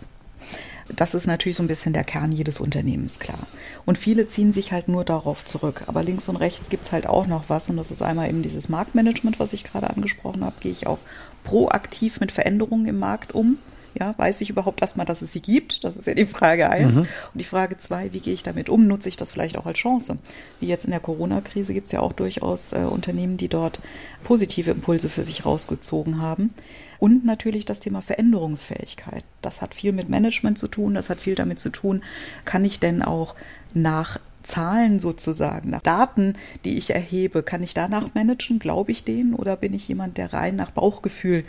[0.95, 3.39] Das ist natürlich so ein bisschen der Kern jedes Unternehmens, klar.
[3.85, 5.83] Und viele ziehen sich halt nur darauf zurück.
[5.87, 7.69] Aber links und rechts gibt es halt auch noch was.
[7.69, 10.55] Und das ist einmal eben dieses Marktmanagement, was ich gerade angesprochen habe.
[10.61, 10.99] Gehe ich auch
[11.43, 13.57] proaktiv mit Veränderungen im Markt um?
[13.99, 15.83] Ja, weiß ich überhaupt erstmal, dass es sie gibt?
[15.83, 16.93] Das ist ja die Frage eins.
[16.93, 16.99] Mhm.
[16.99, 18.85] Und die Frage zwei, wie gehe ich damit um?
[18.85, 20.17] Nutze ich das vielleicht auch als Chance?
[20.59, 23.79] Wie jetzt in der Corona-Krise gibt es ja auch durchaus äh, Unternehmen, die dort
[24.23, 26.53] positive Impulse für sich rausgezogen haben.
[26.99, 29.23] Und natürlich das Thema Veränderungsfähigkeit.
[29.41, 32.03] Das hat viel mit Management zu tun, das hat viel damit zu tun,
[32.45, 33.35] kann ich denn auch
[33.73, 38.59] nach Zahlen sozusagen, nach Daten, die ich erhebe, kann ich danach managen?
[38.59, 41.43] Glaube ich denen oder bin ich jemand, der rein nach Bauchgefühl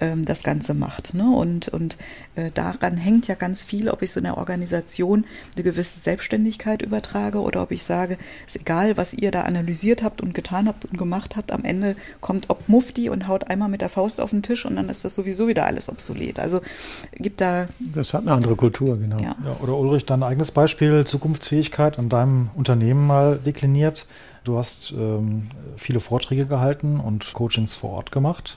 [0.00, 1.14] ähm, das Ganze macht?
[1.14, 1.30] Ne?
[1.30, 1.96] Und, und
[2.34, 5.24] äh, daran hängt ja ganz viel, ob ich so einer Organisation
[5.54, 10.20] eine gewisse Selbstständigkeit übertrage oder ob ich sage, ist egal, was ihr da analysiert habt
[10.20, 13.80] und getan habt und gemacht habt, am Ende kommt ob Mufti und haut einmal mit
[13.80, 16.38] der Faust auf den Tisch und dann ist das sowieso wieder alles obsolet.
[16.40, 16.60] Also
[17.14, 17.66] gibt da.
[17.78, 19.18] Das hat eine andere Kultur, genau.
[19.18, 19.36] Ja.
[19.44, 24.06] Ja, oder Ulrich, dein eigenes Beispiel, Zukunftsfähigkeit an deinem Unternehmen mal dekliniert.
[24.44, 28.56] Du hast ähm, viele Vorträge gehalten und Coachings vor Ort gemacht.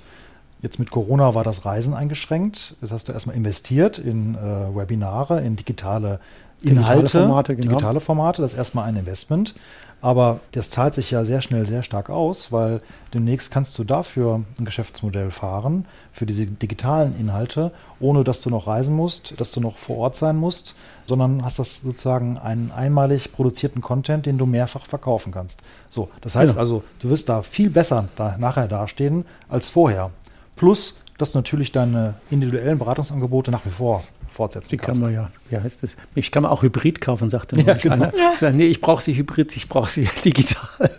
[0.61, 2.77] Jetzt mit Corona war das Reisen eingeschränkt.
[2.81, 6.21] Jetzt hast du erstmal investiert in äh, Webinare, in digitale
[6.61, 7.67] Inhalte, digitale Formate, genau.
[7.67, 8.41] digitale Formate.
[8.41, 9.55] Das ist erstmal ein Investment.
[10.03, 12.81] Aber das zahlt sich ja sehr schnell sehr stark aus, weil
[13.13, 18.67] demnächst kannst du dafür ein Geschäftsmodell fahren, für diese digitalen Inhalte, ohne dass du noch
[18.67, 23.31] reisen musst, dass du noch vor Ort sein musst, sondern hast das sozusagen einen einmalig
[23.31, 25.61] produzierten Content, den du mehrfach verkaufen kannst.
[25.87, 26.59] So, das heißt genau.
[26.59, 30.11] also, du wirst da viel besser da nachher dastehen als vorher.
[30.57, 35.57] Plus, dass natürlich deine individuellen Beratungsangebote nach wie vor fortsetzen Die kann man ja, wie
[35.57, 35.95] heißt das?
[36.15, 38.11] Ich kann man auch Hybrid kaufen, sagte ja, genau.
[38.41, 38.51] Ja.
[38.51, 40.89] Nee, ich brauche sie Hybrid, ich brauche sie digital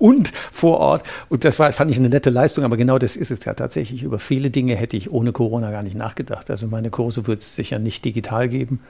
[0.00, 1.04] und vor Ort.
[1.28, 4.02] Und das war, fand ich eine nette Leistung, aber genau das ist es ja tatsächlich.
[4.02, 6.50] Über viele Dinge hätte ich ohne Corona gar nicht nachgedacht.
[6.50, 8.80] Also meine Kurse wird es sicher nicht digital geben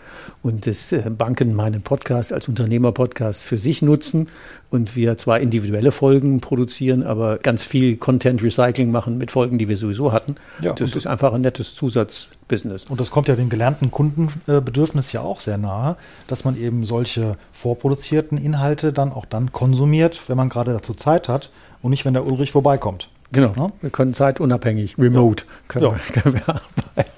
[0.43, 4.29] und das äh, Banken meinen Podcast als Unternehmerpodcast für sich nutzen
[4.71, 9.69] und wir zwar individuelle Folgen produzieren, aber ganz viel Content Recycling machen mit Folgen, die
[9.69, 10.37] wir sowieso hatten.
[10.63, 12.85] Ja, das ist einfach ein nettes Zusatzbusiness.
[12.85, 15.97] Und das kommt ja dem gelernten Kundenbedürfnis ja auch sehr nahe,
[16.29, 21.29] dass man eben solche vorproduzierten Inhalte dann auch dann konsumiert, wenn man gerade dazu Zeit
[21.29, 21.51] hat
[21.83, 23.09] und nicht, wenn der Ulrich vorbeikommt.
[23.33, 23.53] Genau.
[23.57, 23.73] Ja?
[23.81, 25.51] Wir können zeitunabhängig, remote ja.
[25.69, 25.93] Können, ja.
[25.93, 27.11] wir, können wir arbeiten.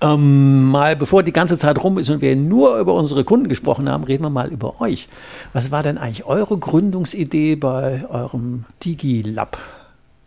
[0.00, 3.88] Ähm, mal bevor die ganze Zeit rum ist und wir nur über unsere Kunden gesprochen
[3.88, 5.08] haben, reden wir mal über euch.
[5.52, 9.58] Was war denn eigentlich eure Gründungsidee bei eurem DigiLab?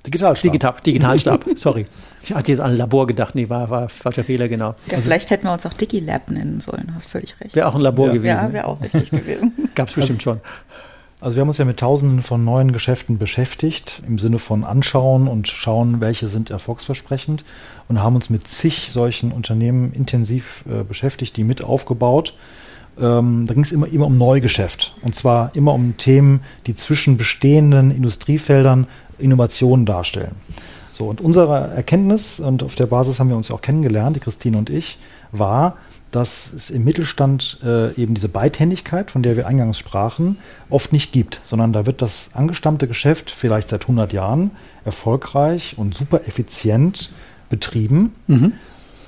[0.05, 0.43] Digitalstab.
[0.43, 1.87] Digital, Digitalstab, sorry.
[2.21, 4.75] Ich hatte jetzt an ein Labor gedacht, nee, war, war falscher Fehler, genau.
[4.87, 7.55] Ja, also, vielleicht hätten wir uns auch DigiLab nennen sollen, hast völlig recht.
[7.55, 8.13] Wäre auch ein Labor ja.
[8.13, 8.35] gewesen.
[8.35, 9.69] Ja, wäre auch richtig gewesen.
[9.73, 10.41] Gab es bestimmt also, schon.
[11.25, 15.27] Also wir haben uns ja mit tausenden von neuen Geschäften beschäftigt, im Sinne von anschauen
[15.27, 17.43] und schauen, welche sind erfolgsversprechend
[17.87, 22.35] und haben uns mit zig solchen Unternehmen intensiv äh, beschäftigt, die mit aufgebaut.
[22.99, 27.17] Ähm, da ging es immer, immer um Neugeschäft und zwar immer um Themen, die zwischen
[27.17, 28.85] bestehenden Industriefeldern
[29.17, 30.35] Innovationen darstellen.
[30.95, 34.21] So, und unsere Erkenntnis, und auf der Basis haben wir uns ja auch kennengelernt, die
[34.21, 34.97] Christine und ich,
[35.33, 35.75] war,
[36.09, 40.37] dass es im Mittelstand äh, eben diese Beidhändigkeit, von der wir eingangs sprachen,
[40.69, 44.51] oft nicht gibt, sondern da wird das angestammte Geschäft vielleicht seit 100 Jahren
[44.85, 47.11] erfolgreich und super effizient
[47.49, 48.13] betrieben.
[48.27, 48.53] Mhm.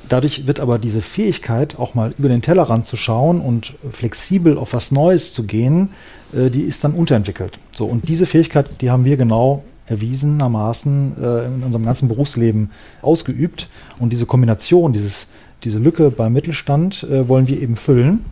[0.09, 4.73] Dadurch wird aber diese Fähigkeit, auch mal über den Tellerrand zu schauen und flexibel auf
[4.73, 5.91] was Neues zu gehen,
[6.33, 7.59] äh, die ist dann unterentwickelt.
[7.73, 12.71] So, und diese Fähigkeit, die haben wir genau erwiesenermaßen äh, in unserem ganzen Berufsleben
[13.01, 13.69] ausgeübt.
[13.99, 15.27] Und diese Kombination, dieses
[15.63, 18.25] diese Lücke beim Mittelstand äh, wollen wir eben füllen.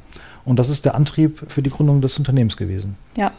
[0.43, 2.95] Und das ist der Antrieb für die Gründung des Unternehmens gewesen.
[3.17, 3.31] Ja.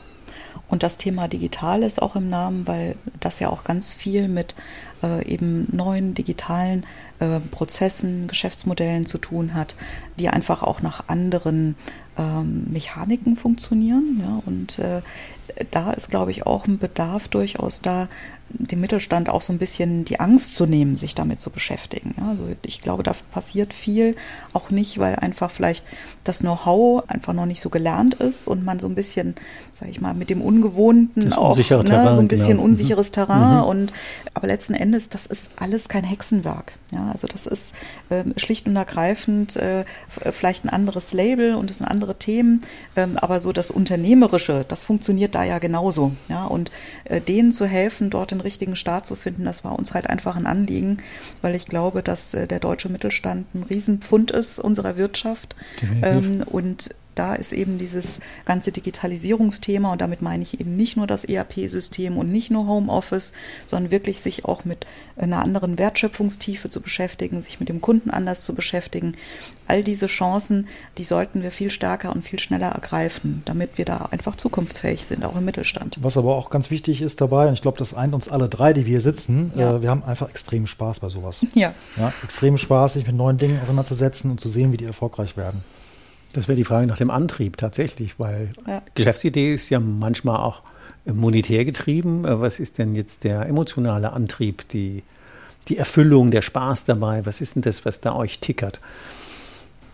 [0.68, 4.56] Und das Thema digital ist auch im Namen, weil das ja auch ganz viel mit
[5.02, 6.84] äh, eben neuen digitalen
[7.20, 9.76] äh, Prozessen, Geschäftsmodellen zu tun hat,
[10.18, 11.76] die einfach auch nach anderen
[12.18, 14.20] ähm, Mechaniken funktionieren.
[14.20, 14.42] Ja?
[14.46, 15.02] Und äh,
[15.70, 18.08] da ist, glaube ich, auch ein Bedarf durchaus da,
[18.48, 22.14] dem Mittelstand auch so ein bisschen die Angst zu nehmen, sich damit zu beschäftigen.
[22.28, 24.14] Also ich glaube, da passiert viel,
[24.52, 25.84] auch nicht, weil einfach vielleicht
[26.24, 29.34] das Know-how einfach noch nicht so gelernt ist und man so ein bisschen,
[29.74, 32.62] sage ich mal, mit dem Ungewohnten auch ne, Terrain, so ein bisschen genau.
[32.62, 33.64] unsicheres Terrain mhm.
[33.64, 33.92] und
[34.34, 36.72] aber letzten Endes, das ist alles kein Hexenwerk.
[36.92, 37.74] Ja, also das ist
[38.10, 39.84] äh, schlicht und ergreifend äh,
[40.30, 42.62] vielleicht ein anderes Label und es sind andere Themen,
[42.94, 46.12] ähm, aber so das Unternehmerische, das funktioniert da ja genauso.
[46.28, 46.70] Ja, und
[47.04, 50.36] äh, denen zu helfen, dort den richtigen Start zu finden, das war uns halt einfach
[50.36, 50.98] ein Anliegen,
[51.42, 55.56] weil ich glaube, dass äh, der deutsche Mittelstand ein Riesenpfund ist unserer Wirtschaft.
[56.02, 61.06] Ähm, und da ist eben dieses ganze Digitalisierungsthema und damit meine ich eben nicht nur
[61.06, 63.32] das ERP-System und nicht nur Homeoffice,
[63.66, 64.86] sondern wirklich sich auch mit
[65.16, 69.16] einer anderen Wertschöpfungstiefe zu beschäftigen, sich mit dem Kunden anders zu beschäftigen.
[69.66, 74.08] All diese Chancen, die sollten wir viel stärker und viel schneller ergreifen, damit wir da
[74.10, 75.96] einfach zukunftsfähig sind, auch im Mittelstand.
[76.00, 78.72] Was aber auch ganz wichtig ist dabei, und ich glaube, das eint uns alle drei,
[78.72, 79.76] die wir hier sitzen, ja.
[79.76, 81.44] äh, wir haben einfach extrem Spaß bei sowas.
[81.54, 81.72] Ja.
[81.96, 82.12] ja.
[82.22, 85.64] Extrem Spaß, sich mit neuen Dingen auseinanderzusetzen und zu sehen, wie die erfolgreich werden.
[86.36, 88.82] Das wäre die Frage nach dem Antrieb tatsächlich, weil ja.
[88.94, 90.62] Geschäftsidee ist ja manchmal auch
[91.06, 92.26] monetär getrieben.
[92.26, 95.02] Äh, was ist denn jetzt der emotionale Antrieb, die,
[95.68, 97.24] die Erfüllung, der Spaß dabei?
[97.24, 98.80] Was ist denn das, was da euch tickert?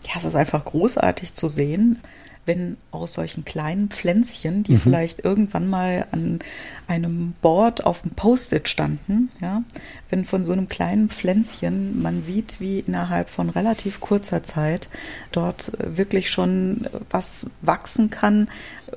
[0.04, 2.00] Ja, es ist einfach großartig zu sehen,
[2.44, 4.78] wenn aus solchen kleinen Pflänzchen, die mhm.
[4.78, 6.40] vielleicht irgendwann mal an
[6.88, 9.62] einem Board auf dem Post-it standen, ja,
[10.10, 14.88] wenn von so einem kleinen Pflänzchen man sieht, wie innerhalb von relativ kurzer Zeit
[15.30, 18.48] dort äh, wirklich schon was wachsen kann,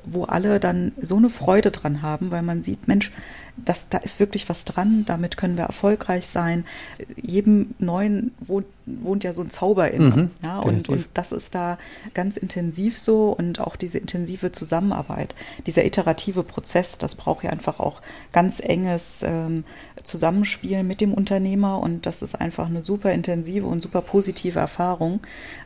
[0.04, 3.12] wo alle dann so eine Freude dran haben, weil man sieht, Mensch,
[3.64, 6.64] das, da ist wirklich was dran, damit können wir erfolgreich sein.
[7.16, 10.04] Jedem Neuen wohnt, wohnt ja so ein Zauber in.
[10.04, 11.78] Mhm, ja, und, und das ist da
[12.14, 15.34] ganz intensiv so und auch diese intensive Zusammenarbeit,
[15.66, 18.02] dieser iterative Prozess, das braucht ja einfach auch
[18.32, 19.64] ganz enges ähm,
[20.02, 25.20] Zusammenspiel mit dem Unternehmer und das ist einfach eine super intensive und super positive Erfahrung,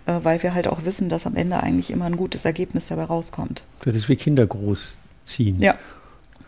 [0.06, 3.04] äh, weil wir halt auch wissen, dass am Ende eigentlich immer ein gutes Ergebnis dabei
[3.04, 3.64] rauskommt.
[3.84, 5.60] Das ist wie Kinder großziehen.
[5.60, 5.76] Ja.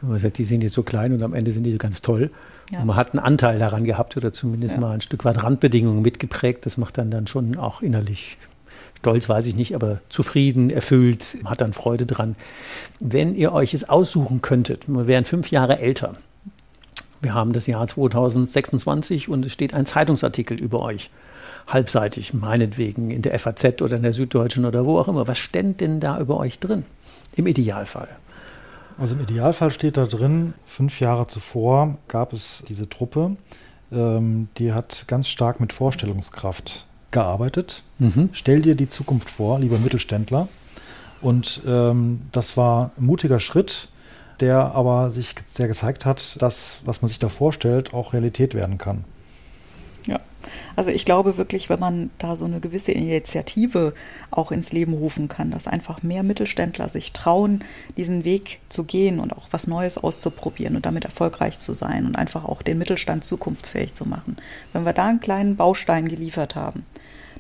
[0.03, 2.31] Man sagt, die sind jetzt so klein und am Ende sind die ganz toll.
[2.71, 2.81] Ja.
[2.81, 4.81] Und man hat einen Anteil daran gehabt oder zumindest ja.
[4.81, 6.67] mal ein Stück weit Randbedingungen mitgeprägt.
[6.67, 8.37] Das macht dann dann schon auch innerlich
[8.99, 12.37] stolz, weiß ich nicht, aber zufrieden, erfüllt, hat dann Freude dran.
[13.01, 16.15] Wenn ihr euch es aussuchen könntet, wir wären fünf Jahre älter.
[17.21, 21.11] Wir haben das Jahr 2026 und es steht ein Zeitungsartikel über euch
[21.67, 25.29] halbseitig, meinetwegen in der FAZ oder in der Süddeutschen oder wo auch immer.
[25.29, 26.85] Was stände denn da über euch drin?
[27.35, 28.09] Im Idealfall.
[28.99, 33.37] Also im Idealfall steht da drin, fünf Jahre zuvor gab es diese Truppe,
[33.91, 37.83] ähm, die hat ganz stark mit Vorstellungskraft gearbeitet.
[37.99, 38.31] Mhm.
[38.33, 40.49] Stell dir die Zukunft vor, lieber Mittelständler.
[41.21, 43.89] Und ähm, das war ein mutiger Schritt,
[44.41, 48.79] der aber sich sehr gezeigt hat, dass, was man sich da vorstellt, auch Realität werden
[48.79, 49.05] kann.
[50.77, 53.95] Also ich glaube wirklich, wenn man da so eine gewisse Initiative
[54.31, 57.65] auch ins Leben rufen kann, dass einfach mehr Mittelständler sich trauen,
[57.97, 62.17] diesen Weg zu gehen und auch was Neues auszuprobieren und damit erfolgreich zu sein und
[62.17, 64.37] einfach auch den Mittelstand zukunftsfähig zu machen.
[64.73, 66.85] Wenn wir da einen kleinen Baustein geliefert haben,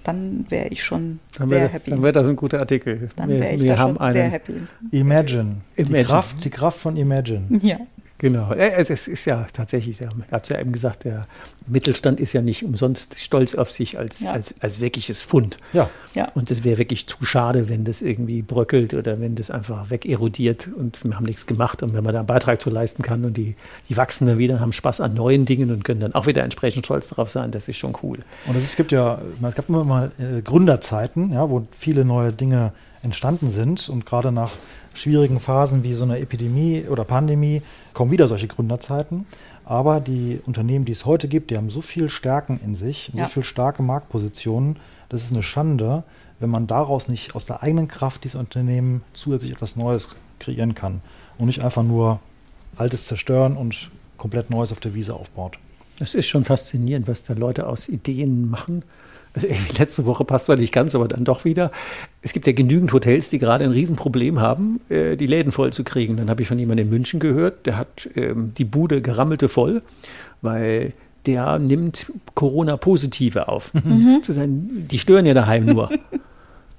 [0.05, 1.91] dann wäre ich schon dann sehr wär, happy.
[1.91, 3.09] Dann wäre das ein guter Artikel.
[3.17, 4.55] Dann wäre ich wir da schon sehr happy.
[4.91, 5.57] Imagine.
[5.77, 5.99] Imagine.
[5.99, 7.61] Die, Kraft, die Kraft von Imagine.
[7.63, 7.77] Ja.
[8.23, 11.27] Genau, es ist ja tatsächlich, ich habe es ja eben gesagt, der
[11.67, 14.31] Mittelstand ist ja nicht umsonst stolz auf sich als, ja.
[14.31, 15.57] als, als wirkliches Fund.
[15.73, 15.91] Ja.
[16.15, 16.29] ja.
[16.37, 20.69] Und es wäre wirklich zu schade, wenn das irgendwie bröckelt oder wenn das einfach wegerodiert
[20.69, 21.83] und wir haben nichts gemacht.
[21.83, 23.57] Und wenn man da einen Beitrag zu leisten kann und die,
[23.89, 26.87] die wachsen dann wieder, haben Spaß an neuen Dingen und können dann auch wieder entsprechend
[26.87, 28.21] stolz darauf sein, das ist schon cool.
[28.47, 32.73] Und es gibt ja, es gab immer mal äh, Gründerzeiten, ja, wo viele neue Dinge
[33.03, 34.53] entstanden sind und gerade nach
[34.95, 37.63] schwierigen Phasen wie so einer Epidemie oder Pandemie
[37.95, 39.27] kommen wieder solche Gründerzeiten.
[39.65, 43.25] Aber die Unternehmen, die es heute gibt, die haben so viel Stärken in sich, ja.
[43.25, 44.77] so viel starke Marktpositionen.
[45.09, 46.03] Das ist eine Schande,
[46.41, 51.01] wenn man daraus nicht aus der eigenen Kraft dieses Unternehmen zusätzlich etwas Neues kreieren kann
[51.39, 52.21] und nicht einfach nur
[52.77, 55.59] Altes zerstören und komplett Neues auf der Wiese aufbaut.
[56.01, 58.83] Es ist schon faszinierend, was da Leute aus Ideen machen
[59.35, 61.71] also irgendwie letzte Woche passt zwar nicht ganz, aber dann doch wieder.
[62.21, 65.85] Es gibt ja genügend Hotels, die gerade ein Riesenproblem haben, äh, die Läden voll zu
[65.85, 66.17] kriegen.
[66.17, 69.83] Dann habe ich von jemandem in München gehört, der hat ähm, die Bude gerammelte voll,
[70.43, 70.93] weil
[71.27, 73.73] der nimmt Corona-Positive auf.
[73.75, 74.23] Mhm.
[74.89, 75.89] Die stören ja daheim nur.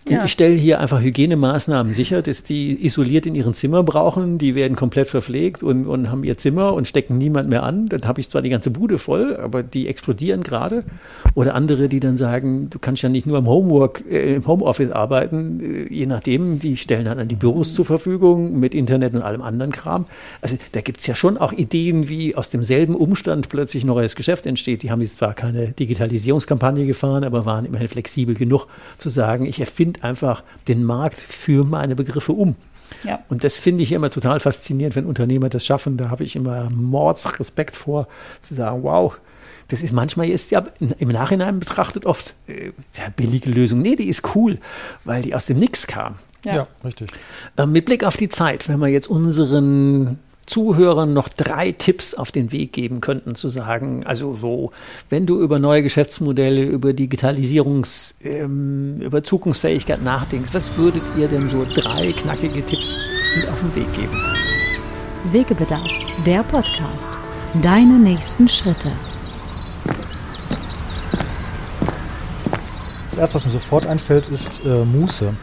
[0.10, 0.26] Ja.
[0.26, 4.38] Ich stelle hier einfach Hygienemaßnahmen sicher, dass die isoliert in ihren Zimmer brauchen.
[4.38, 7.88] Die werden komplett verpflegt und, und haben ihr Zimmer und stecken niemand mehr an.
[7.88, 10.84] Dann habe ich zwar die ganze Bude voll, aber die explodieren gerade.
[11.36, 14.92] Oder andere, die dann sagen, du kannst ja nicht nur im Homework, äh, im Homeoffice
[14.92, 15.62] arbeiten.
[15.62, 19.42] Äh, je nachdem, die stellen dann an die Büros zur Verfügung mit Internet und allem
[19.42, 20.06] anderen Kram.
[20.42, 24.16] Also da gibt es ja schon auch Ideen, wie aus demselben Umstand plötzlich ein neues
[24.16, 24.84] Geschäft entsteht.
[24.84, 29.62] Die haben jetzt zwar keine Digitalisierungskampagne gefahren, aber waren immerhin flexibel genug zu sagen, ich
[29.62, 32.56] erfinde nimmt einfach den Markt für meine Begriffe um.
[33.04, 33.20] Ja.
[33.30, 35.98] Und das finde ich immer total faszinierend, wenn Unternehmer das schaffen.
[35.98, 38.08] Da habe ich immer Mordsrespekt vor,
[38.42, 39.18] zu sagen, wow,
[39.68, 40.64] das ist manchmal ist ja
[41.00, 43.82] im Nachhinein betrachtet oft äh, ja, billige Lösung.
[43.82, 44.60] Nee, die ist cool,
[45.06, 46.16] weil die aus dem Nix kam.
[46.46, 47.10] Ja, ja richtig.
[47.58, 52.32] Äh, mit Blick auf die Zeit, wenn wir jetzt unseren Zuhörern noch drei Tipps auf
[52.32, 54.72] den Weg geben könnten, zu sagen, also so,
[55.10, 61.50] wenn du über neue Geschäftsmodelle, über Digitalisierungs, ähm, über Zukunftsfähigkeit nachdenkst, was würdet ihr denn
[61.50, 62.96] so drei knackige Tipps
[63.36, 64.22] mit auf den Weg geben?
[65.32, 65.88] Wegebedarf,
[66.26, 67.20] der Podcast.
[67.62, 68.92] Deine nächsten Schritte.
[73.10, 75.34] Das erste, was mir sofort einfällt, ist äh, Muße.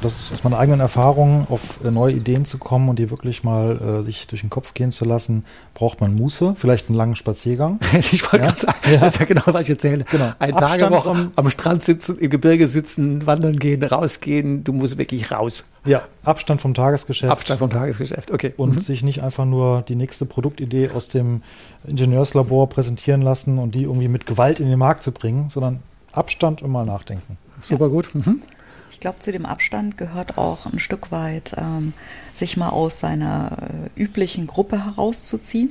[0.00, 4.00] Das aus meiner eigenen Erfahrung, auf äh, neue Ideen zu kommen und die wirklich mal
[4.00, 5.44] äh, sich durch den Kopf gehen zu lassen,
[5.74, 7.80] braucht man Muße, vielleicht einen langen Spaziergang.
[7.92, 8.52] ich wollte ja?
[8.52, 8.98] gerade sagen, ja.
[8.98, 10.04] das ist ja genau, was ich erzähle.
[10.10, 10.32] Genau.
[10.38, 15.32] Ein Tagewoche am, am Strand sitzen, im Gebirge sitzen, wandern gehen, rausgehen, du musst wirklich
[15.32, 15.64] raus.
[15.84, 17.32] Ja, Abstand vom Tagesgeschäft.
[17.32, 18.52] Abstand vom Tagesgeschäft, okay.
[18.56, 18.80] Und mhm.
[18.80, 21.42] sich nicht einfach nur die nächste Produktidee aus dem
[21.86, 25.80] Ingenieurslabor präsentieren lassen und die irgendwie mit Gewalt in den Markt zu bringen, sondern
[26.12, 27.38] Abstand und mal nachdenken.
[27.60, 27.90] Super ja.
[27.90, 28.14] gut.
[28.14, 28.42] Mhm.
[28.90, 31.92] Ich glaube, zu dem Abstand gehört auch ein Stück weit, ähm,
[32.34, 33.58] sich mal aus seiner
[33.96, 35.70] äh, üblichen Gruppe herauszuziehen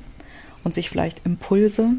[0.63, 1.93] und sich vielleicht Impulse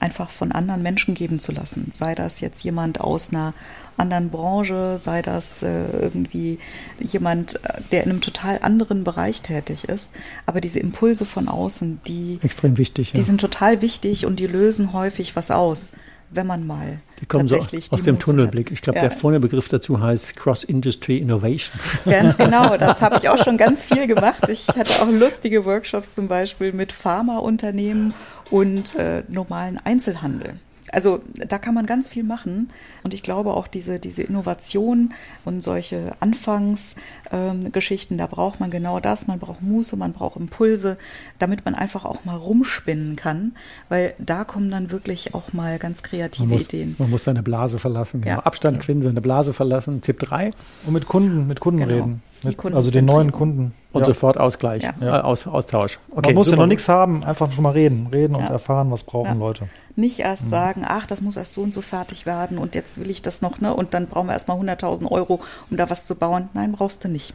[0.00, 1.92] einfach von anderen Menschen geben zu lassen.
[1.94, 3.54] Sei das jetzt jemand aus einer
[3.96, 6.58] anderen Branche, sei das äh, irgendwie
[6.98, 10.14] jemand, äh, der in einem total anderen Bereich tätig ist.
[10.44, 13.24] Aber diese Impulse von außen, die extrem wichtig, die ja.
[13.24, 15.92] sind total wichtig und die lösen häufig was aus
[16.34, 18.70] wenn man mal die kommen so aus, aus dem Tunnelblick.
[18.70, 19.02] Ich glaube, ja.
[19.08, 21.80] der vorne Begriff dazu heißt Cross-Industry Innovation.
[22.04, 24.48] Ganz genau, das habe ich auch schon ganz viel gemacht.
[24.48, 28.14] Ich hatte auch lustige Workshops zum Beispiel mit Pharmaunternehmen
[28.50, 30.54] und äh, normalen Einzelhandel.
[30.92, 32.68] Also da kann man ganz viel machen.
[33.02, 35.14] Und ich glaube auch diese, diese Innovation
[35.44, 39.26] und solche Anfangsgeschichten, ähm, da braucht man genau das.
[39.26, 40.98] Man braucht Muße, man braucht Impulse,
[41.38, 43.56] damit man einfach auch mal rumspinnen kann.
[43.88, 46.94] Weil da kommen dann wirklich auch mal ganz kreative man muss, Ideen.
[46.98, 48.20] Man muss seine Blase verlassen.
[48.20, 48.36] Genau.
[48.36, 48.42] Ja.
[48.42, 50.02] Abstand finden, seine Blase verlassen.
[50.02, 50.50] Tipp 3.
[50.86, 51.94] Und mit Kunden, mit Kunden genau.
[51.94, 52.22] reden.
[52.44, 53.72] Mit, also den neuen Kunden.
[53.92, 54.06] Und ja.
[54.06, 54.94] sofort Ausgleich, ja.
[55.00, 55.98] äh, Aus, Austausch.
[56.10, 58.08] Okay, Man muss ja noch nichts haben, einfach schon mal reden.
[58.10, 59.68] Reden und erfahren, was brauchen Leute.
[59.96, 60.50] Nicht erst mhm.
[60.50, 63.42] sagen, ach, das muss erst so und so fertig werden und jetzt will ich das
[63.42, 63.74] noch, ne?
[63.74, 65.40] Und dann brauchen wir erstmal 100.000 Euro,
[65.70, 66.48] um da was zu bauen.
[66.54, 67.34] Nein, brauchst du nicht.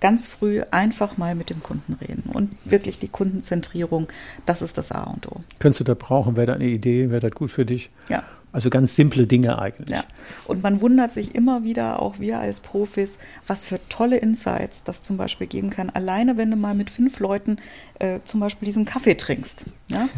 [0.00, 4.08] Ganz früh einfach mal mit dem Kunden reden und wirklich die Kundenzentrierung,
[4.44, 5.36] das ist das A und O.
[5.60, 6.36] Könntest du das brauchen?
[6.36, 7.10] Wäre das eine Idee?
[7.10, 7.90] Wäre das gut für dich?
[8.08, 8.24] Ja.
[8.52, 9.90] Also ganz simple Dinge eigentlich.
[9.90, 10.04] Ja.
[10.46, 15.02] Und man wundert sich immer wieder, auch wir als Profis, was für tolle Insights das
[15.02, 15.88] zum Beispiel geben kann.
[15.90, 17.56] Alleine, wenn du mal mit fünf Leuten
[18.02, 19.66] äh, zum Beispiel diesen Kaffee trinkst.
[19.88, 20.08] Ja?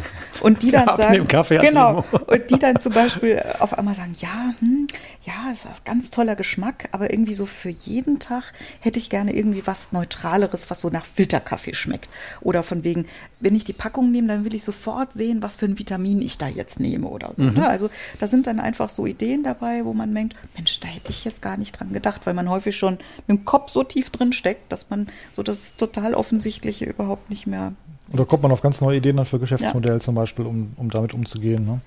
[0.40, 4.86] Und die dann sagen, genau, und die dann zum Beispiel auf einmal sagen, ja, hm,
[5.22, 9.34] ja, ist ein ganz toller Geschmack, aber irgendwie so für jeden Tag hätte ich gerne
[9.34, 12.08] irgendwie was Neutraleres, was so nach Filterkaffee schmeckt.
[12.40, 13.06] Oder von wegen,
[13.40, 16.38] wenn ich die Packung nehme, dann will ich sofort sehen, was für ein Vitamin ich
[16.38, 17.44] da jetzt nehme oder so.
[17.44, 17.54] Mhm.
[17.54, 17.68] Ne?
[17.68, 17.90] Also
[18.24, 21.42] da sind dann einfach so Ideen dabei, wo man denkt, Mensch, da hätte ich jetzt
[21.42, 22.94] gar nicht dran gedacht, weil man häufig schon
[23.26, 27.46] mit dem Kopf so tief drin steckt, dass man so das total Offensichtliche überhaupt nicht
[27.46, 27.72] mehr
[28.12, 29.98] und da kommt man auf ganz neue Ideen dann für Geschäftsmodelle ja.
[29.98, 31.64] zum Beispiel, um, um damit umzugehen.
[31.64, 31.80] Ne?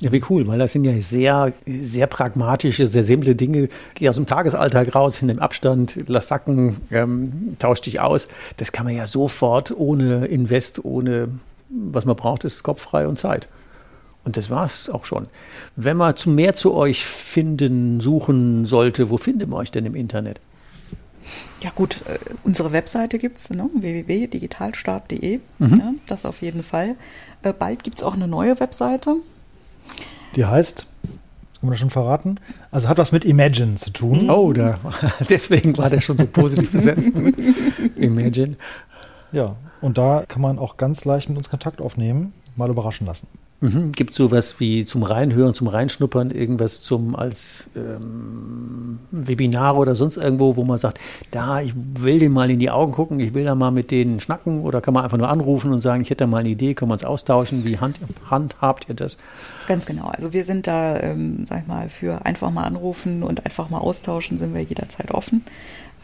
[0.00, 3.68] Ja, wie cool, weil das sind ja sehr, sehr pragmatische, sehr simple Dinge.
[3.94, 8.28] Geh aus dem Tagesalltag raus, in dem Abstand, lass sacken, ähm, tausch dich aus.
[8.56, 11.28] Das kann man ja sofort ohne Invest, ohne
[11.68, 13.48] was man braucht, ist kopffrei und Zeit.
[14.24, 15.26] Und das war es auch schon.
[15.76, 19.94] Wenn man zu mehr zu euch finden, suchen sollte, wo findet man euch denn im
[19.94, 20.40] Internet?
[21.60, 23.68] Ja gut, äh, unsere Webseite gibt es, ne?
[23.74, 25.76] www.digitalstab.de, mhm.
[25.78, 26.96] ja, das auf jeden Fall.
[27.42, 29.16] Äh, bald gibt es auch eine neue Webseite.
[30.36, 32.40] Die heißt, kann man das schon verraten?
[32.70, 34.28] Also hat was mit Imagine zu tun.
[34.28, 34.78] Oh, da,
[35.30, 37.12] deswegen war der schon so positiv besetzt.
[37.96, 38.56] Imagine.
[39.32, 43.28] Ja, und da kann man auch ganz leicht mit uns Kontakt aufnehmen, mal überraschen lassen.
[43.64, 43.92] Mhm.
[43.92, 50.18] Gibt es sowas wie zum Reinhören, zum Reinschnuppern, irgendwas zum als ähm, Webinar oder sonst
[50.18, 51.00] irgendwo, wo man sagt,
[51.30, 54.20] da, ich will denen mal in die Augen gucken, ich will da mal mit denen
[54.20, 56.74] schnacken oder kann man einfach nur anrufen und sagen, ich hätte da mal eine Idee,
[56.74, 57.96] können wir uns austauschen, wie hand,
[58.28, 59.16] handhabt ihr das?
[59.66, 60.08] Ganz genau.
[60.08, 63.78] Also wir sind da, ähm, sag ich mal, für einfach mal anrufen und einfach mal
[63.78, 65.42] austauschen, sind wir jederzeit offen.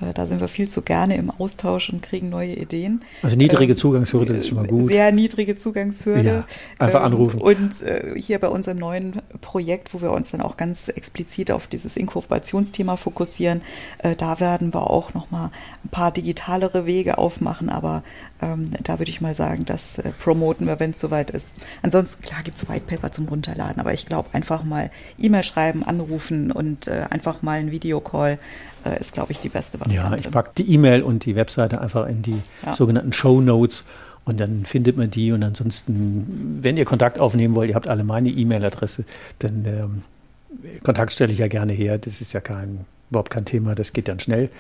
[0.01, 3.01] Äh, da sind wir viel zu gerne im Austausch und kriegen neue Ideen.
[3.23, 4.91] Also niedrige ähm, Zugangshürde ist schon mal gut.
[4.91, 6.31] Sehr niedrige Zugangshürde.
[6.31, 6.47] Ja,
[6.79, 7.41] einfach ähm, anrufen.
[7.41, 11.67] Und äh, hier bei unserem neuen Projekt, wo wir uns dann auch ganz explizit auf
[11.67, 13.63] dieses Inkubationsthema fokussieren,
[13.99, 15.51] äh, da werden wir auch nochmal
[15.85, 18.03] ein paar digitalere Wege aufmachen, aber
[18.43, 21.53] ähm, da würde ich mal sagen, das promoten wir, wenn es soweit ist.
[21.83, 25.83] Ansonsten, klar, gibt es White Paper zum Runterladen, aber ich glaube, einfach mal E-Mail schreiben,
[25.85, 28.39] anrufen und einfach mal einen Videocall
[28.85, 30.17] äh, ist, glaube ich, die beste Variante.
[30.17, 32.73] Ja, ich packe die E-Mail und die Webseite einfach in die ja.
[32.73, 33.85] sogenannten Show Notes
[34.25, 35.33] und dann findet man die.
[35.33, 39.05] Und ansonsten, wenn ihr Kontakt aufnehmen wollt, ihr habt alle meine E-Mail-Adresse,
[39.41, 40.03] dann ähm,
[40.83, 41.99] Kontakt stelle ich ja gerne her.
[41.99, 44.51] Das ist ja kein, Überhaupt kein Thema, das geht dann schnell.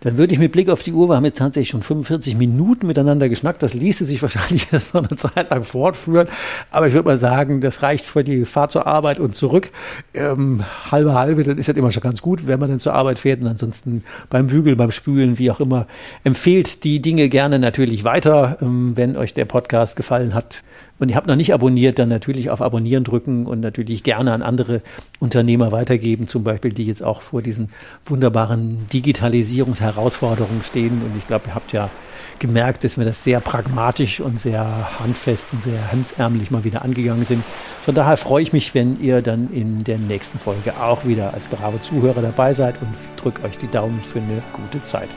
[0.00, 2.86] Dann würde ich mit Blick auf die Uhr, wir haben jetzt tatsächlich schon 45 Minuten
[2.86, 6.28] miteinander geschnackt, das ließe sich wahrscheinlich erst noch eine Zeit lang fortführen,
[6.70, 9.70] aber ich würde mal sagen, das reicht für die Fahrt zur Arbeit und zurück.
[10.12, 13.18] Ähm, halbe halbe, dann ist das immer schon ganz gut, wenn man dann zur Arbeit
[13.18, 15.86] fährt und ansonsten beim Bügeln, beim Spülen, wie auch immer,
[16.24, 20.62] empfehlt die Dinge gerne natürlich weiter, ähm, wenn euch der Podcast gefallen hat
[20.98, 24.42] und ihr habt noch nicht abonniert, dann natürlich auf Abonnieren drücken und natürlich gerne an
[24.42, 24.80] andere
[25.18, 27.68] Unternehmer weitergeben, zum Beispiel, die jetzt auch vor diesen
[28.06, 31.02] wunderbaren Digitalisierungsherausforderungen stehen.
[31.02, 31.90] Und ich glaube, ihr habt ja
[32.38, 37.24] gemerkt, dass wir das sehr pragmatisch und sehr handfest und sehr hansärmlich mal wieder angegangen
[37.24, 37.44] sind.
[37.82, 41.48] Von daher freue ich mich, wenn ihr dann in der nächsten Folge auch wieder als
[41.48, 45.08] brave Zuhörer dabei seid und drückt euch die Daumen für eine gute Zeit.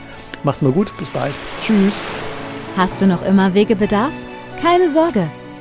[0.42, 1.34] Macht's mal gut, bis bald.
[1.62, 2.00] Tschüss.
[2.76, 4.12] Hast du noch immer Wegebedarf?
[4.60, 5.28] Keine Sorge.